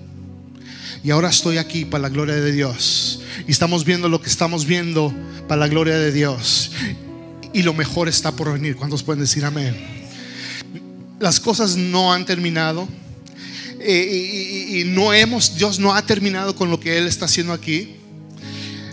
Y 1.03 1.11
ahora 1.11 1.29
estoy 1.29 1.57
aquí 1.57 1.85
para 1.85 2.03
la 2.03 2.09
gloria 2.09 2.35
de 2.35 2.51
Dios. 2.51 3.21
Y 3.47 3.51
estamos 3.51 3.85
viendo 3.85 4.09
lo 4.09 4.21
que 4.21 4.29
estamos 4.29 4.65
viendo 4.65 5.13
para 5.47 5.61
la 5.61 5.67
gloria 5.67 5.97
de 5.97 6.11
Dios. 6.11 6.71
Y 7.53 7.63
lo 7.63 7.73
mejor 7.73 8.09
está 8.09 8.31
por 8.31 8.51
venir. 8.53 8.75
¿Cuántos 8.75 9.03
pueden 9.03 9.21
decir 9.21 9.45
amén? 9.45 9.75
Las 11.19 11.39
cosas 11.39 11.75
no 11.77 12.13
han 12.13 12.25
terminado. 12.25 12.87
Eh, 13.79 14.69
y, 14.71 14.81
y 14.81 14.83
no 14.83 15.13
hemos, 15.13 15.55
Dios 15.55 15.79
no 15.79 15.93
ha 15.93 16.01
terminado 16.03 16.55
con 16.55 16.71
lo 16.71 16.79
que 16.79 16.97
Él 16.97 17.07
está 17.07 17.25
haciendo 17.25 17.53
aquí. 17.53 17.95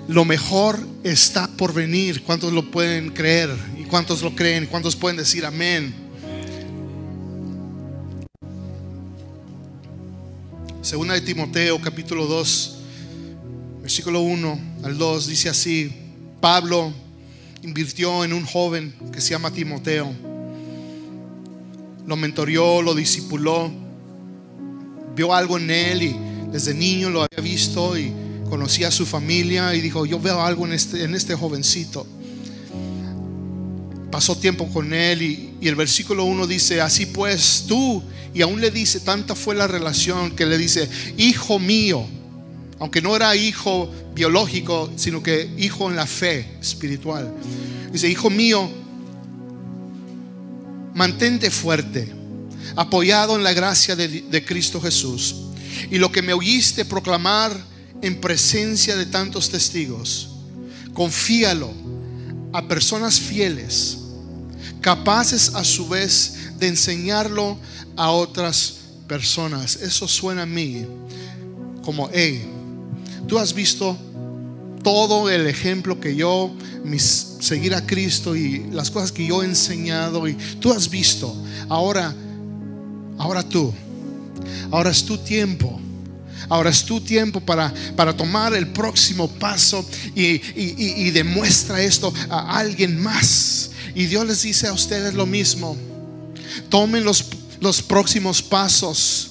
Lo 0.09 0.25
mejor 0.25 0.79
está 1.03 1.49
por 1.49 1.73
venir. 1.73 2.23
¿Cuántos 2.23 2.53
lo 2.53 2.71
pueden 2.71 3.11
creer? 3.11 3.51
¿Y 3.93 3.95
cuántos 3.95 4.23
lo 4.23 4.35
creen? 4.35 4.65
¿Cuántos 4.65 4.97
pueden 4.97 5.19
decir 5.19 5.45
amén? 5.45 5.93
Segunda 10.81 11.13
de 11.13 11.21
Timoteo, 11.21 11.79
capítulo 11.79 12.25
2, 12.25 12.79
versículo 13.83 14.23
1 14.23 14.61
al 14.85 14.97
2, 14.97 15.27
dice 15.27 15.51
así, 15.51 15.93
Pablo 16.41 16.91
invirtió 17.63 18.25
en 18.25 18.33
un 18.33 18.47
joven 18.47 18.95
que 19.13 19.21
se 19.21 19.33
llama 19.33 19.51
Timoteo. 19.51 20.11
Lo 22.07 22.17
mentorió, 22.17 22.81
lo 22.81 22.95
discipuló, 22.95 23.71
vio 25.15 25.35
algo 25.35 25.59
en 25.59 25.71
él 25.71 26.03
y 26.03 26.17
desde 26.51 26.73
niño 26.73 27.11
lo 27.11 27.25
había 27.25 27.43
visto 27.43 27.99
y 27.99 28.11
conocía 28.49 28.89
a 28.89 28.91
su 28.91 29.05
familia 29.05 29.75
y 29.75 29.83
dijo, 29.83 30.07
yo 30.07 30.19
veo 30.19 30.41
algo 30.41 30.65
en 30.65 30.73
este, 30.73 31.05
en 31.05 31.15
este 31.15 31.35
jovencito. 31.35 32.07
Pasó 34.13 34.37
tiempo 34.37 34.69
con 34.69 34.93
él 34.93 35.23
y, 35.23 35.67
el 35.67 35.75
versículo 35.75 36.25
1 36.25 36.47
dice, 36.47 36.83
así 36.83 37.07
pues 37.07 37.65
tú 37.67 38.03
y 38.35 38.43
aún 38.43 38.61
le 38.61 38.71
dice, 38.71 39.01
tanta 39.01 39.35
fue 39.35 39.55
la 39.55 39.67
relación 39.67 40.37
que 40.37 40.45
le 40.45 40.59
dice, 40.59 40.87
hijo 41.17 41.59
mío, 41.59 42.07
aunque 42.79 43.01
no 43.01 43.17
era 43.17 43.35
hijo 43.35 43.91
biológico, 44.15 44.93
sino 44.97 45.23
que 45.23 45.51
hijo 45.57 45.89
en 45.89 45.97
la 45.97 46.07
fe 46.07 46.47
espiritual. 46.61 47.33
Dice, 47.91 48.07
hijo 48.07 48.29
mío, 48.29 48.71
mantente 50.93 51.51
fuerte, 51.51 52.13
apoyado 52.77 53.37
en 53.37 53.43
la 53.43 53.55
gracia 53.55 53.97
de, 53.97 54.09
de 54.09 54.45
Cristo 54.45 54.79
Jesús. 54.79 55.37
Y 55.91 55.97
lo 55.97 56.13
que 56.13 56.21
me 56.21 56.35
oíste 56.35 56.85
proclamar 56.85 57.59
en 58.03 58.21
presencia 58.21 58.95
de 58.95 59.07
tantos 59.07 59.49
testigos, 59.49 60.29
confíalo 60.93 61.73
a 62.53 62.69
personas 62.69 63.19
fieles, 63.19 64.02
capaces 64.81 65.55
a 65.55 65.65
su 65.65 65.89
vez 65.89 66.35
de 66.59 66.69
enseñarlo 66.69 67.59
a 67.97 68.11
otras 68.11 68.75
personas. 69.07 69.77
Eso 69.77 70.09
suena 70.09 70.43
a 70.43 70.47
mí 70.47 70.87
como, 71.83 72.09
hey, 72.13 72.45
tú 73.27 73.39
has 73.39 73.53
visto 73.53 73.97
todo 74.83 75.31
el 75.31 75.47
ejemplo 75.47 76.01
que 76.01 76.15
yo, 76.15 76.53
mis, 76.85 77.37
seguir 77.41 77.75
a 77.75 77.87
Cristo 77.87 78.35
y 78.35 78.67
las 78.71 78.91
cosas 78.91 79.13
que 79.13 79.27
yo 79.27 79.43
he 79.43 79.47
enseñado 79.47 80.27
y 80.29 80.35
tú 80.61 80.73
has 80.73 80.89
visto. 80.89 81.35
Ahora, 81.69 82.15
ahora 83.19 83.43
tú, 83.43 83.73
ahora 84.71 84.91
es 84.91 85.05
tu 85.05 85.19
tiempo. 85.19 85.79
Ahora 86.49 86.71
es 86.71 86.85
tu 86.85 87.01
tiempo 87.01 87.41
para, 87.41 87.73
para 87.97 88.15
tomar 88.15 88.53
el 88.53 88.67
próximo 88.69 89.29
paso 89.29 89.89
y, 90.15 90.41
y 90.55 91.11
demuestra 91.11 91.81
esto 91.81 92.13
a 92.29 92.59
alguien 92.59 93.01
más. 93.01 93.72
Y 93.95 94.07
Dios 94.07 94.27
les 94.27 94.43
dice 94.43 94.67
a 94.69 94.73
ustedes 94.73 95.15
lo 95.15 95.27
mismo. 95.27 95.77
Tomen 96.69 97.05
los 97.05 97.25
los 97.63 97.81
próximos 97.81 98.43
pasos. 98.43 99.29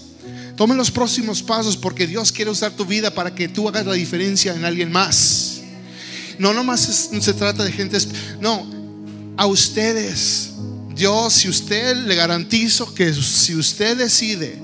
Tomen 0.56 0.78
los 0.78 0.90
próximos 0.90 1.44
pasos 1.44 1.76
porque 1.76 2.08
Dios 2.08 2.32
quiere 2.32 2.50
usar 2.50 2.72
tu 2.72 2.86
vida 2.86 3.14
para 3.14 3.36
que 3.36 3.48
tú 3.48 3.68
hagas 3.68 3.86
la 3.86 3.94
diferencia 3.94 4.56
en 4.56 4.64
alguien 4.64 4.92
más. 4.92 5.62
No 6.40 6.54
nomás 6.54 7.10
se 7.20 7.34
trata 7.34 7.64
de 7.64 7.72
gente, 7.72 7.98
no, 8.40 8.66
a 9.38 9.46
ustedes. 9.46 10.52
Dios, 10.96 11.34
si 11.34 11.50
usted 11.50 11.98
le 11.98 12.16
garantizo 12.16 12.94
que 12.94 13.14
si 13.14 13.56
usted 13.56 13.98
decide 13.98 14.60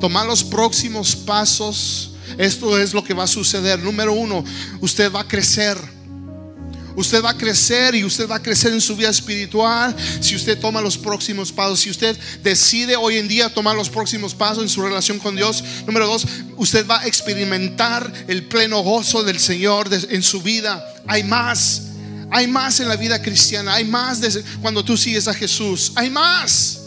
tomar 0.00 0.26
los 0.26 0.42
próximos 0.42 1.14
pasos, 1.14 2.12
esto 2.38 2.78
es 2.78 2.94
lo 2.94 3.04
que 3.04 3.12
va 3.12 3.24
a 3.24 3.28
suceder. 3.28 3.82
Número 3.82 4.12
uno, 4.12 4.44
usted 4.80 5.12
va 5.12 5.20
a 5.20 5.28
crecer 5.28 5.76
Usted 6.96 7.22
va 7.22 7.30
a 7.30 7.36
crecer 7.36 7.94
y 7.94 8.04
usted 8.04 8.28
va 8.28 8.36
a 8.36 8.42
crecer 8.42 8.72
en 8.72 8.80
su 8.80 8.96
vida 8.96 9.10
espiritual 9.10 9.94
si 10.20 10.34
usted 10.34 10.58
toma 10.58 10.80
los 10.80 10.98
próximos 10.98 11.52
pasos. 11.52 11.80
Si 11.80 11.90
usted 11.90 12.18
decide 12.42 12.96
hoy 12.96 13.16
en 13.16 13.28
día 13.28 13.52
tomar 13.52 13.76
los 13.76 13.88
próximos 13.88 14.34
pasos 14.34 14.62
en 14.62 14.68
su 14.68 14.82
relación 14.82 15.18
con 15.18 15.36
Dios. 15.36 15.62
Número 15.86 16.06
dos, 16.06 16.26
usted 16.56 16.86
va 16.86 17.00
a 17.00 17.06
experimentar 17.06 18.12
el 18.28 18.44
pleno 18.44 18.82
gozo 18.82 19.22
del 19.22 19.38
Señor 19.38 19.88
en 19.92 20.22
su 20.22 20.42
vida. 20.42 20.84
Hay 21.06 21.22
más. 21.22 21.82
Hay 22.30 22.46
más 22.46 22.80
en 22.80 22.88
la 22.88 22.96
vida 22.96 23.20
cristiana. 23.20 23.74
Hay 23.74 23.84
más 23.84 24.20
cuando 24.60 24.84
tú 24.84 24.96
sigues 24.96 25.28
a 25.28 25.34
Jesús. 25.34 25.92
Hay 25.94 26.10
más. 26.10 26.80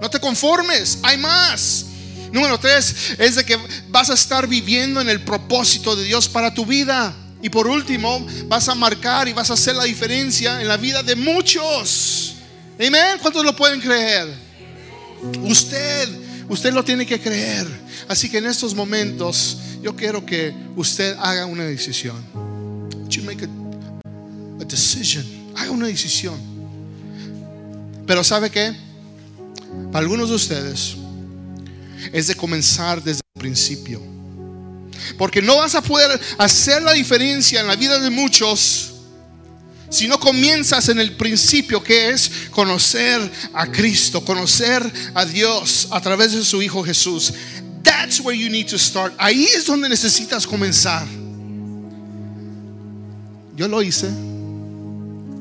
No 0.00 0.08
te 0.08 0.20
conformes. 0.20 0.98
Hay 1.02 1.18
más. 1.18 1.84
Número 2.32 2.58
tres 2.58 2.94
es 3.18 3.36
de 3.36 3.44
que 3.44 3.58
vas 3.88 4.10
a 4.10 4.14
estar 4.14 4.46
viviendo 4.46 5.00
en 5.00 5.08
el 5.08 5.22
propósito 5.22 5.96
de 5.96 6.04
Dios 6.04 6.28
para 6.28 6.52
tu 6.52 6.66
vida. 6.66 7.14
Y 7.42 7.48
por 7.48 7.66
último, 7.66 8.26
vas 8.46 8.68
a 8.68 8.74
marcar 8.74 9.28
y 9.28 9.32
vas 9.32 9.50
a 9.50 9.54
hacer 9.54 9.76
la 9.76 9.84
diferencia 9.84 10.60
en 10.60 10.68
la 10.68 10.76
vida 10.76 11.02
de 11.02 11.14
muchos. 11.14 12.34
Amén. 12.74 13.18
¿Cuántos 13.20 13.44
lo 13.44 13.54
pueden 13.54 13.80
creer? 13.80 14.28
Usted, 15.42 16.08
usted 16.48 16.72
lo 16.72 16.84
tiene 16.84 17.06
que 17.06 17.20
creer. 17.20 17.66
Así 18.08 18.28
que 18.30 18.38
en 18.38 18.46
estos 18.46 18.74
momentos, 18.74 19.58
yo 19.82 19.94
quiero 19.94 20.24
que 20.24 20.52
usted 20.76 21.16
haga 21.18 21.46
una 21.46 21.64
decisión. 21.64 22.16
You 23.08 23.22
make 23.22 23.44
a. 23.44 23.48
Haga 25.56 25.70
una 25.70 25.86
decisión. 25.86 26.38
Pero 28.06 28.22
¿sabe 28.22 28.50
qué? 28.50 28.74
Para 29.92 30.00
algunos 30.00 30.28
de 30.28 30.34
ustedes 30.34 30.96
es 32.12 32.26
de 32.26 32.34
comenzar 32.34 33.02
desde 33.02 33.20
el 33.34 33.40
principio. 33.40 34.17
Porque 35.16 35.42
no 35.42 35.56
vas 35.56 35.74
a 35.74 35.82
poder 35.82 36.20
hacer 36.38 36.82
la 36.82 36.92
diferencia 36.92 37.60
en 37.60 37.66
la 37.66 37.76
vida 37.76 37.98
de 37.98 38.10
muchos 38.10 38.94
Si 39.90 40.06
no 40.06 40.20
comienzas 40.20 40.88
en 40.90 41.00
el 41.00 41.16
principio, 41.16 41.82
que 41.82 42.10
es 42.10 42.30
conocer 42.50 43.30
a 43.54 43.66
Cristo, 43.66 44.22
conocer 44.22 44.82
a 45.14 45.24
Dios 45.24 45.88
a 45.90 46.00
través 46.00 46.32
de 46.32 46.44
su 46.44 46.60
Hijo 46.60 46.84
Jesús. 46.84 47.32
That's 47.82 48.20
where 48.20 48.38
you 48.38 48.50
need 48.50 48.66
to 48.66 48.78
start. 48.78 49.14
Ahí 49.16 49.44
es 49.44 49.64
donde 49.64 49.88
necesitas 49.88 50.46
comenzar. 50.46 51.06
Yo 53.56 53.66
lo 53.66 53.82
hice. 53.82 54.08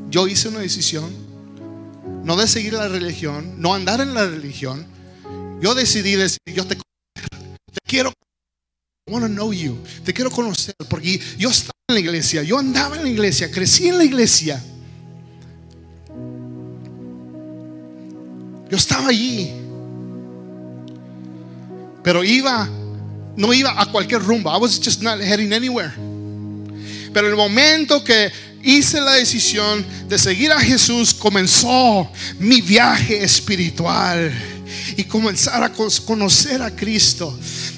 Yo 0.09 0.27
hice 0.27 0.47
una 0.47 0.59
decisión. 0.59 1.11
No 2.23 2.37
de 2.37 2.47
seguir 2.47 2.73
la 2.73 2.87
religión, 2.87 3.55
no 3.57 3.73
andar 3.73 4.01
en 4.01 4.13
la 4.13 4.25
religión. 4.25 4.85
Yo 5.61 5.75
decidí 5.75 6.15
decir, 6.15 6.39
yo 6.45 6.65
te, 6.65 6.75
te 6.75 7.79
quiero 7.85 8.13
I 9.07 9.11
want 9.11 9.23
to 9.23 9.29
know 9.29 9.53
you. 9.53 9.77
Te 10.03 10.13
quiero 10.13 10.29
conocer 10.29 10.75
porque 10.89 11.19
yo 11.37 11.49
estaba 11.49 11.71
en 11.87 11.95
la 11.95 12.01
iglesia, 12.01 12.43
yo 12.43 12.59
andaba 12.59 12.97
en 12.97 13.03
la 13.03 13.09
iglesia, 13.09 13.49
crecí 13.49 13.87
en 13.87 13.97
la 13.97 14.03
iglesia. 14.03 14.61
Yo 18.69 18.75
estaba 18.75 19.07
allí. 19.07 19.49
Pero 22.03 22.21
iba, 22.21 22.67
no 23.37 23.53
iba 23.53 23.81
a 23.81 23.85
cualquier 23.85 24.21
rumbo. 24.21 24.51
I 24.53 24.59
was 24.59 24.77
just 24.77 25.01
not 25.01 25.21
heading 25.21 25.53
anywhere. 25.53 25.93
Pero 27.13 27.29
el 27.29 27.35
momento 27.37 28.03
que 28.03 28.29
hice 28.61 28.99
la 28.99 29.13
decisión 29.13 29.85
de 30.09 30.19
seguir 30.19 30.51
a 30.51 30.59
Jesús, 30.59 31.13
comenzó 31.13 32.11
mi 32.39 32.59
viaje 32.59 33.23
espiritual 33.23 34.33
y 34.97 35.05
comenzar 35.05 35.63
a 35.63 35.71
conocer 35.71 36.61
a 36.61 36.75
Cristo 36.75 37.37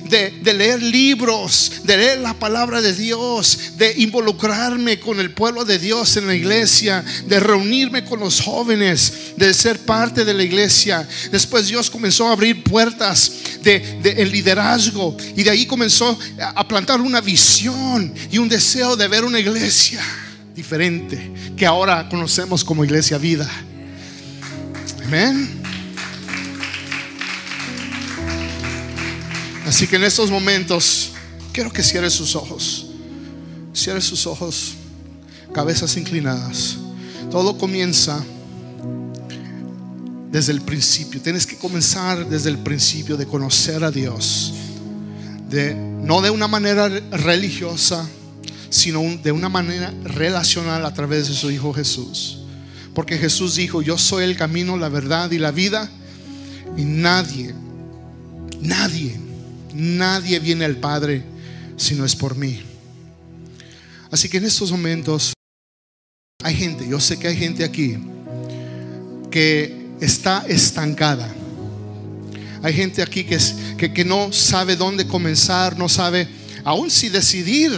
de, 0.09 0.53
leer 0.53 0.81
libros, 0.81 1.71
de 1.83 1.97
leer 1.97 2.19
la 2.19 2.33
palabra 2.33 2.81
de 2.81 2.93
Dios, 2.93 3.77
de 3.77 3.93
involucrarme 3.97 4.99
con 4.99 5.19
el 5.19 5.31
pueblo 5.31 5.65
de 5.65 5.79
Dios 5.79 6.17
en 6.17 6.27
la 6.27 6.35
iglesia, 6.35 7.03
de 7.27 7.39
reunirme 7.39 8.03
con 8.03 8.19
los 8.19 8.41
jóvenes, 8.41 9.33
de 9.37 9.53
ser 9.53 9.79
parte 9.79 10.25
de 10.25 10.33
la 10.33 10.43
iglesia. 10.43 11.07
Después 11.31 11.67
Dios 11.67 11.89
comenzó 11.89 12.27
a 12.27 12.33
abrir 12.33 12.63
puertas 12.63 13.31
de, 13.61 13.99
el 14.17 14.31
liderazgo 14.31 15.15
y 15.35 15.43
de 15.43 15.49
ahí 15.51 15.65
comenzó 15.65 16.17
a 16.39 16.67
plantar 16.67 17.01
una 17.01 17.21
visión 17.21 18.13
y 18.31 18.37
un 18.37 18.49
deseo 18.49 18.95
de 18.95 19.07
ver 19.07 19.23
una 19.23 19.39
iglesia 19.39 20.01
diferente 20.55 21.31
que 21.55 21.65
ahora 21.65 22.09
conocemos 22.09 22.63
como 22.63 22.83
iglesia 22.83 23.17
vida. 23.17 23.49
Amén. 25.05 25.58
Así 29.69 29.85
que 29.85 29.97
en 29.97 30.03
estos 30.03 30.31
momentos 30.31 31.11
quiero 31.53 31.71
que 31.71 31.83
cierre 31.83 32.09
sus 32.09 32.35
ojos. 32.35 32.87
Cierre 33.71 34.01
sus 34.01 34.25
ojos, 34.25 34.73
cabezas 35.53 35.95
inclinadas. 35.95 36.77
Todo 37.29 37.55
comienza 37.55 38.25
desde 40.31 40.53
el 40.53 40.61
principio. 40.61 41.21
Tienes 41.21 41.45
que 41.45 41.55
comenzar 41.55 42.27
desde 42.27 42.49
el 42.49 42.57
principio 42.57 43.15
de 43.15 43.27
conocer 43.27 43.83
a 43.83 43.91
Dios. 43.91 44.55
De, 45.51 45.75
no 45.75 46.21
de 46.21 46.31
una 46.31 46.47
manera 46.47 46.89
religiosa, 47.11 48.09
sino 48.71 49.03
de 49.21 49.31
una 49.31 49.49
manera 49.49 49.93
relacional 50.03 50.83
a 50.83 50.95
través 50.95 51.27
de 51.27 51.35
su 51.35 51.51
Hijo 51.51 51.73
Jesús. 51.73 52.39
Porque 52.95 53.19
Jesús 53.19 53.53
dijo, 53.53 53.83
yo 53.83 53.99
soy 53.99 54.23
el 54.23 54.35
camino, 54.35 54.77
la 54.77 54.89
verdad 54.89 55.29
y 55.29 55.37
la 55.37 55.51
vida. 55.51 55.87
Y 56.75 56.85
nadie, 56.85 57.53
nadie 58.61 59.28
Nadie 59.73 60.39
viene 60.39 60.65
al 60.65 60.77
Padre 60.77 61.23
si 61.77 61.95
no 61.95 62.05
es 62.05 62.15
por 62.15 62.35
mí. 62.35 62.61
Así 64.11 64.27
que 64.29 64.37
en 64.37 64.45
estos 64.45 64.71
momentos 64.71 65.33
hay 66.43 66.55
gente, 66.55 66.87
yo 66.87 66.99
sé 66.99 67.19
que 67.19 67.27
hay 67.27 67.35
gente 67.35 67.63
aquí 67.63 67.97
que 69.29 69.87
está 69.99 70.45
estancada. 70.47 71.29
Hay 72.61 72.73
gente 72.73 73.01
aquí 73.01 73.23
que, 73.23 73.93
que, 73.93 74.05
no 74.05 74.33
sabe 74.33 74.75
dónde 74.75 75.07
comenzar, 75.07 75.77
no 75.77 75.87
sabe 75.87 76.27
aún 76.65 76.89
si 76.89 77.09
decidir 77.09 77.71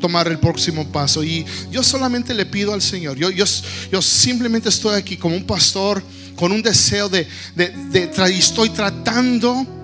tomar 0.00 0.28
el 0.28 0.38
próximo 0.38 0.86
paso. 0.92 1.24
Y 1.24 1.44
yo 1.70 1.82
solamente 1.82 2.34
le 2.34 2.46
pido 2.46 2.72
al 2.72 2.82
Señor, 2.82 3.16
yo, 3.16 3.30
yo, 3.30 3.44
yo 3.90 4.02
simplemente 4.02 4.68
estoy 4.68 4.96
aquí 4.96 5.16
como 5.16 5.36
un 5.36 5.44
pastor 5.44 6.02
con 6.36 6.52
un 6.52 6.62
deseo 6.62 7.08
de, 7.08 7.26
de, 7.54 7.68
de, 7.90 8.38
estoy 8.38 8.70
tratando 8.70 9.79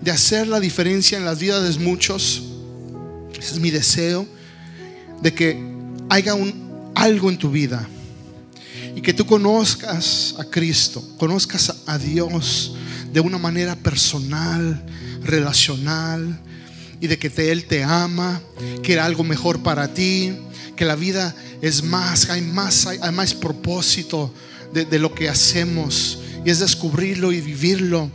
de 0.00 0.10
hacer 0.10 0.46
la 0.46 0.60
diferencia 0.60 1.18
en 1.18 1.24
las 1.24 1.38
vidas 1.38 1.76
de 1.76 1.84
muchos. 1.84 2.42
Ese 3.38 3.54
es 3.54 3.60
mi 3.60 3.70
deseo, 3.70 4.26
de 5.22 5.32
que 5.34 5.60
haya 6.08 6.34
un, 6.34 6.90
algo 6.94 7.30
en 7.30 7.38
tu 7.38 7.50
vida 7.50 7.88
y 8.94 9.00
que 9.00 9.12
tú 9.12 9.26
conozcas 9.26 10.34
a 10.38 10.44
Cristo, 10.44 11.02
conozcas 11.18 11.74
a 11.86 11.98
Dios 11.98 12.74
de 13.12 13.20
una 13.20 13.38
manera 13.38 13.76
personal, 13.76 14.84
relacional, 15.22 16.40
y 17.00 17.06
de 17.06 17.18
que 17.18 17.52
Él 17.52 17.64
te 17.66 17.84
ama, 17.84 18.40
que 18.82 18.92
era 18.92 19.04
algo 19.04 19.22
mejor 19.22 19.62
para 19.62 19.94
ti, 19.94 20.32
que 20.74 20.84
la 20.84 20.96
vida 20.96 21.34
es 21.62 21.82
más, 21.82 22.28
hay 22.28 22.42
más, 22.42 22.86
hay, 22.86 22.98
más 23.12 23.34
propósito 23.34 24.32
de 24.72 24.98
lo 24.98 25.14
que 25.14 25.28
hacemos 25.28 26.18
y 26.44 26.50
es 26.50 26.60
descubrirlo 26.60 27.32
y 27.32 27.40
vivirlo 27.40 28.10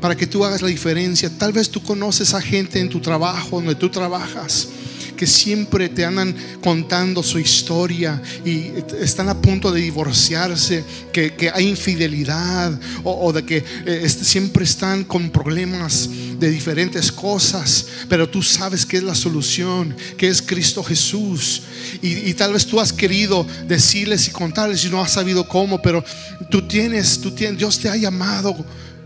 para 0.00 0.16
que 0.16 0.26
tú 0.26 0.44
hagas 0.44 0.62
la 0.62 0.68
diferencia. 0.68 1.30
Tal 1.38 1.52
vez 1.52 1.68
tú 1.68 1.82
conoces 1.82 2.34
a 2.34 2.40
gente 2.40 2.80
en 2.80 2.88
tu 2.88 3.00
trabajo, 3.00 3.56
donde 3.56 3.74
tú 3.74 3.88
trabajas, 3.88 4.68
que 5.16 5.26
siempre 5.26 5.90
te 5.90 6.02
andan 6.02 6.34
contando 6.62 7.22
su 7.22 7.38
historia 7.38 8.22
y 8.42 8.72
están 8.98 9.28
a 9.28 9.38
punto 9.38 9.70
de 9.70 9.82
divorciarse, 9.82 10.82
que, 11.12 11.50
hay 11.52 11.68
infidelidad 11.68 12.72
o, 13.04 13.30
de 13.30 13.44
que 13.44 13.62
eh, 13.84 14.08
siempre 14.08 14.64
están 14.64 15.04
con 15.04 15.28
problemas 15.28 16.08
de 16.38 16.50
diferentes 16.50 17.12
cosas, 17.12 17.86
pero 18.08 18.30
tú 18.30 18.42
sabes 18.42 18.86
que 18.86 18.96
es 18.96 19.02
la 19.02 19.14
solución, 19.14 19.94
que 20.16 20.28
es 20.28 20.40
Cristo 20.40 20.82
Jesús. 20.82 21.64
Y, 22.00 22.30
y, 22.30 22.32
tal 22.32 22.54
vez 22.54 22.64
tú 22.64 22.80
has 22.80 22.90
querido 22.90 23.46
decirles 23.68 24.26
y 24.26 24.30
contarles 24.30 24.82
y 24.86 24.88
no 24.88 25.02
has 25.02 25.12
sabido 25.12 25.46
cómo, 25.46 25.82
pero 25.82 26.02
tú 26.50 26.66
tienes, 26.66 27.20
tú 27.20 27.30
tienes, 27.32 27.58
Dios 27.58 27.78
te 27.78 27.90
ha 27.90 27.96
llamado 27.96 28.56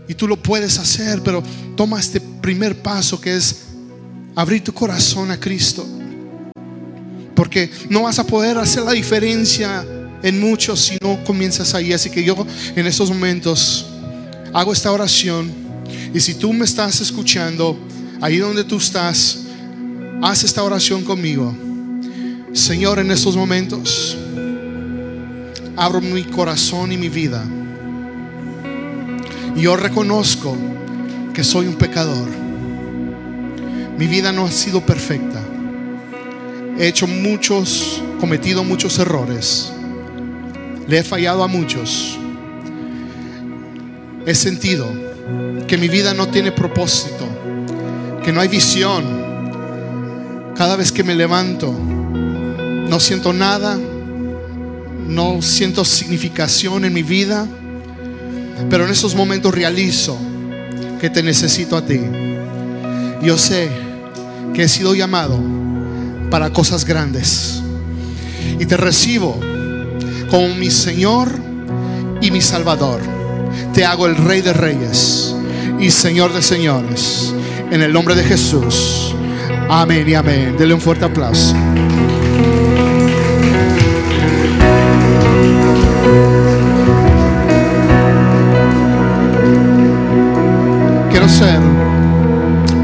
y 0.07 0.13
tú 0.13 0.27
lo 0.27 0.37
puedes 0.37 0.77
hacer, 0.77 1.21
pero 1.23 1.43
toma 1.75 1.99
este 1.99 2.19
primer 2.19 2.81
paso 2.81 3.19
que 3.19 3.35
es 3.35 3.57
abrir 4.35 4.63
tu 4.63 4.73
corazón 4.73 5.31
a 5.31 5.39
Cristo. 5.39 5.85
Porque 7.35 7.69
no 7.89 8.03
vas 8.03 8.19
a 8.19 8.25
poder 8.25 8.57
hacer 8.57 8.83
la 8.83 8.91
diferencia 8.91 9.85
en 10.21 10.39
muchos 10.39 10.79
si 10.79 10.97
no 11.01 11.21
comienzas 11.23 11.73
ahí. 11.73 11.91
Así 11.91 12.09
que 12.09 12.23
yo 12.23 12.35
en 12.75 12.85
estos 12.85 13.09
momentos 13.09 13.87
hago 14.53 14.71
esta 14.71 14.91
oración. 14.91 15.51
Y 16.13 16.19
si 16.19 16.35
tú 16.35 16.53
me 16.53 16.65
estás 16.65 17.01
escuchando, 17.01 17.77
ahí 18.21 18.37
donde 18.37 18.63
tú 18.63 18.77
estás, 18.77 19.39
haz 20.21 20.43
esta 20.43 20.63
oración 20.63 21.03
conmigo. 21.03 21.53
Señor, 22.53 22.99
en 22.99 23.11
estos 23.11 23.35
momentos, 23.35 24.15
abro 25.75 25.99
mi 25.99 26.23
corazón 26.23 26.91
y 26.93 26.97
mi 26.97 27.09
vida 27.09 27.45
yo 29.61 29.75
reconozco 29.77 30.55
que 31.33 31.43
soy 31.43 31.67
un 31.67 31.75
pecador. 31.75 32.27
Mi 33.97 34.07
vida 34.07 34.31
no 34.31 34.45
ha 34.45 34.51
sido 34.51 34.81
perfecta. 34.81 35.41
He 36.77 36.87
hecho 36.87 37.07
muchos, 37.07 38.01
cometido 38.19 38.63
muchos 38.63 38.99
errores. 38.99 39.71
Le 40.87 40.99
he 40.99 41.03
fallado 41.03 41.43
a 41.43 41.47
muchos. 41.47 42.17
He 44.25 44.35
sentido 44.35 44.87
que 45.67 45.77
mi 45.77 45.87
vida 45.87 46.13
no 46.13 46.27
tiene 46.27 46.51
propósito, 46.51 47.25
que 48.23 48.33
no 48.33 48.41
hay 48.41 48.49
visión. 48.49 49.05
Cada 50.55 50.75
vez 50.75 50.91
que 50.91 51.03
me 51.03 51.15
levanto, 51.15 51.71
no 51.71 52.99
siento 52.99 53.31
nada, 53.31 53.77
no 55.07 55.41
siento 55.41 55.85
significación 55.85 56.85
en 56.85 56.93
mi 56.93 57.03
vida 57.03 57.47
pero 58.69 58.85
en 58.85 58.91
esos 58.91 59.15
momentos 59.15 59.53
realizo 59.53 60.17
que 60.99 61.09
te 61.09 61.23
necesito 61.23 61.77
a 61.77 61.85
ti. 61.85 61.99
Yo 63.21 63.37
sé 63.37 63.69
que 64.53 64.63
he 64.63 64.67
sido 64.67 64.95
llamado 64.95 65.39
para 66.29 66.51
cosas 66.51 66.85
grandes. 66.85 67.61
Y 68.59 68.65
te 68.65 68.77
recibo 68.77 69.39
como 70.29 70.55
mi 70.55 70.69
Señor 70.69 71.29
y 72.21 72.31
mi 72.31 72.41
Salvador. 72.41 73.01
Te 73.73 73.85
hago 73.85 74.07
el 74.07 74.15
Rey 74.15 74.41
de 74.41 74.53
Reyes 74.53 75.35
y 75.79 75.91
Señor 75.91 76.33
de 76.33 76.41
Señores. 76.41 77.33
En 77.71 77.81
el 77.81 77.91
nombre 77.91 78.15
de 78.15 78.23
Jesús. 78.23 79.13
Amén 79.69 80.07
y 80.07 80.13
amén. 80.13 80.55
Dele 80.57 80.73
un 80.73 80.81
fuerte 80.81 81.05
aplauso. 81.05 81.55
Hacer 91.25 91.59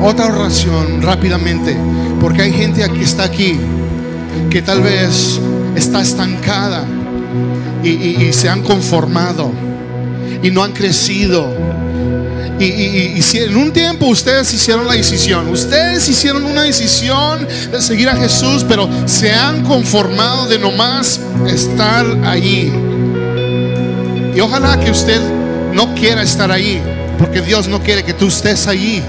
otra 0.03 0.25
oración 0.25 1.01
rápidamente, 1.01 1.77
porque 2.19 2.41
hay 2.41 2.53
gente 2.53 2.83
que 2.89 3.03
está 3.03 3.23
aquí 3.23 3.59
que 4.49 4.61
tal 4.61 4.81
vez 4.81 5.39
está 5.75 6.01
estancada 6.01 6.85
y, 7.83 8.33
se 8.33 8.49
han 8.49 8.63
conformado 8.63 9.51
y 10.41 10.49
no 10.49 10.63
han 10.63 10.71
crecido. 10.71 11.53
Y, 12.59 13.21
si 13.21 13.39
en 13.39 13.55
un 13.55 13.71
tiempo 13.71 14.07
ustedes 14.07 14.51
hicieron 14.53 14.87
la 14.87 14.93
decisión, 14.93 15.47
ustedes 15.49 16.07
hicieron 16.09 16.43
una 16.43 16.63
decisión 16.63 17.47
de 17.71 17.81
seguir 17.81 18.09
a 18.09 18.15
Jesús, 18.15 18.65
pero 18.67 18.89
se 19.05 19.31
han 19.33 19.63
conformado 19.63 20.47
de 20.47 20.57
nomás 20.57 21.19
estar 21.47 22.05
allí. 22.25 22.71
Y 24.35 24.39
ojalá 24.39 24.79
que 24.79 24.89
usted 24.89 25.21
no 25.73 25.93
quiera 25.93 26.23
estar 26.23 26.51
allí, 26.51 26.79
porque 27.21 27.39
Dios 27.41 27.67
no 27.67 27.79
quiere 27.81 28.03
que 28.03 28.15
tú 28.15 28.27
estés 28.29 28.65
allí, 28.65 28.99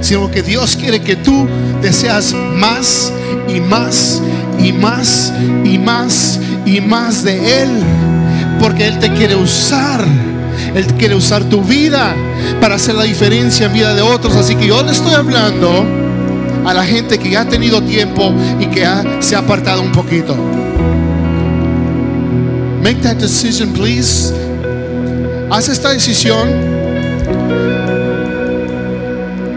sino 0.00 0.30
que 0.30 0.42
Dios 0.42 0.76
quiere 0.76 1.00
que 1.00 1.16
tú 1.16 1.48
deseas 1.82 2.32
más 2.32 3.12
y 3.48 3.60
más 3.60 4.22
y 4.60 4.72
más 4.72 5.32
y 5.64 5.76
más 5.76 6.38
y 6.64 6.80
más 6.80 7.24
de 7.24 7.62
Él, 7.62 7.68
porque 8.60 8.86
Él 8.86 8.98
te 9.00 9.12
quiere 9.12 9.34
usar. 9.34 10.06
Él 10.74 10.86
quiere 10.94 11.16
usar 11.16 11.42
tu 11.44 11.62
vida 11.62 12.14
para 12.60 12.76
hacer 12.76 12.94
la 12.94 13.02
diferencia 13.02 13.66
en 13.66 13.72
vida 13.72 13.94
de 13.94 14.02
otros. 14.02 14.36
Así 14.36 14.54
que 14.54 14.68
yo 14.68 14.82
le 14.82 14.92
estoy 14.92 15.14
hablando 15.14 15.84
a 16.64 16.72
la 16.72 16.84
gente 16.84 17.18
que 17.18 17.30
ya 17.30 17.40
ha 17.40 17.48
tenido 17.48 17.82
tiempo 17.82 18.32
y 18.60 18.66
que 18.66 18.86
se 19.18 19.34
ha 19.34 19.40
apartado 19.40 19.82
un 19.82 19.90
poquito. 19.90 20.36
Make 22.82 23.00
that 23.00 23.16
decision, 23.16 23.72
please. 23.72 24.32
Haz 25.50 25.68
esta 25.68 25.90
decisión. 25.90 26.81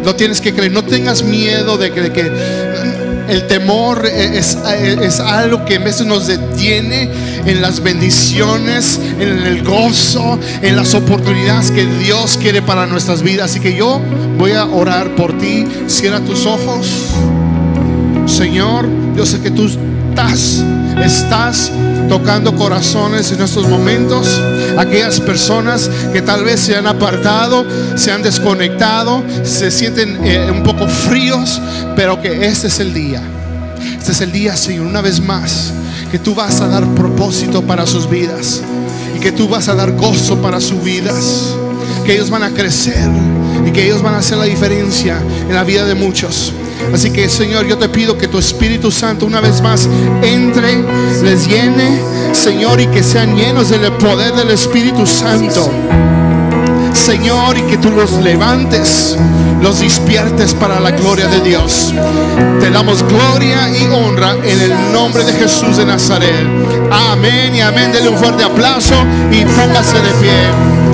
Lo 0.03 0.15
tienes 0.15 0.39
que 0.39 0.53
creer. 0.53 0.71
No 0.71 0.83
tengas 0.83 1.23
miedo 1.23 1.77
de 1.77 1.91
que, 1.91 2.31
el 3.27 3.47
temor 3.47 4.05
es, 4.05 4.55
es 5.01 5.19
algo 5.19 5.65
que 5.65 5.77
a 5.77 5.79
veces 5.79 6.05
nos 6.05 6.27
detiene 6.27 7.09
en 7.45 7.59
las 7.59 7.81
bendiciones, 7.81 8.99
en 9.19 9.29
el 9.47 9.63
gozo, 9.63 10.39
en 10.61 10.75
las 10.75 10.93
oportunidades 10.93 11.71
que 11.71 11.85
Dios 11.85 12.37
quiere 12.39 12.61
para 12.61 12.85
nuestras 12.85 13.23
vidas. 13.23 13.49
Así 13.49 13.59
que 13.59 13.75
yo 13.75 13.99
voy 14.37 14.51
a 14.51 14.65
orar 14.65 15.15
por 15.15 15.37
ti. 15.39 15.65
Cierra 15.87 16.19
tus 16.19 16.45
ojos. 16.45 16.87
Señor, 18.27 18.87
yo 19.15 19.25
sé 19.25 19.39
que 19.39 19.51
tú 19.51 19.65
estás, 19.65 20.63
estás 21.03 21.71
tocando 22.07 22.55
corazones 22.55 23.31
en 23.31 23.41
estos 23.41 23.67
momentos. 23.67 24.41
Aquellas 24.77 25.19
personas 25.19 25.89
que 26.11 26.21
tal 26.21 26.43
vez 26.43 26.59
se 26.59 26.75
han 26.75 26.87
apartado, 26.87 27.65
se 27.95 28.11
han 28.11 28.21
desconectado, 28.21 29.23
se 29.43 29.71
sienten 29.71 30.19
eh, 30.25 30.49
un 30.51 30.63
poco 30.63 30.87
fríos, 30.87 31.61
pero 31.95 32.21
que 32.21 32.45
este 32.45 32.67
es 32.67 32.79
el 32.79 32.93
día. 32.93 33.21
Este 33.97 34.11
es 34.11 34.21
el 34.21 34.31
día, 34.31 34.55
Señor, 34.55 34.85
una 34.85 35.01
vez 35.01 35.19
más, 35.19 35.73
que 36.11 36.19
tú 36.19 36.35
vas 36.35 36.61
a 36.61 36.67
dar 36.67 36.85
propósito 36.95 37.61
para 37.61 37.87
sus 37.87 38.09
vidas 38.09 38.61
y 39.15 39.19
que 39.19 39.31
tú 39.31 39.47
vas 39.47 39.67
a 39.67 39.75
dar 39.75 39.91
gozo 39.93 40.41
para 40.41 40.61
sus 40.61 40.83
vidas, 40.83 41.55
que 42.05 42.13
ellos 42.13 42.29
van 42.29 42.43
a 42.43 42.51
crecer 42.51 43.09
y 43.65 43.71
que 43.71 43.85
ellos 43.85 44.01
van 44.01 44.15
a 44.15 44.19
hacer 44.19 44.37
la 44.37 44.45
diferencia 44.45 45.19
en 45.47 45.53
la 45.53 45.63
vida 45.63 45.85
de 45.85 45.95
muchos. 45.95 46.53
Así 46.93 47.11
que 47.11 47.29
Señor, 47.29 47.65
yo 47.65 47.77
te 47.77 47.89
pido 47.89 48.17
que 48.17 48.27
tu 48.27 48.37
Espíritu 48.37 48.91
Santo 48.91 49.25
una 49.25 49.41
vez 49.41 49.61
más 49.61 49.89
entre, 50.21 50.83
les 51.23 51.47
llene, 51.47 52.01
Señor, 52.33 52.79
y 52.79 52.87
que 52.87 53.03
sean 53.03 53.35
llenos 53.35 53.69
del 53.69 53.91
poder 53.93 54.33
del 54.33 54.51
Espíritu 54.51 55.05
Santo. 55.05 55.69
Señor, 56.93 57.57
y 57.57 57.61
que 57.63 57.77
tú 57.77 57.91
los 57.91 58.13
levantes, 58.13 59.17
los 59.61 59.79
despiertes 59.79 60.53
para 60.53 60.79
la 60.79 60.91
gloria 60.91 61.27
de 61.27 61.41
Dios. 61.41 61.93
Te 62.59 62.69
damos 62.69 63.03
gloria 63.03 63.69
y 63.77 63.85
honra 63.87 64.33
en 64.43 64.61
el 64.61 64.91
nombre 64.93 65.23
de 65.23 65.33
Jesús 65.33 65.77
de 65.77 65.85
Nazaret. 65.85 66.47
Amén 66.91 67.53
y 67.53 67.61
amén. 67.61 67.91
Dele 67.91 68.09
un 68.09 68.17
fuerte 68.17 68.43
aplauso 68.43 68.95
y 69.31 69.43
póngase 69.45 69.97
de 69.97 70.11
pie. 70.21 70.84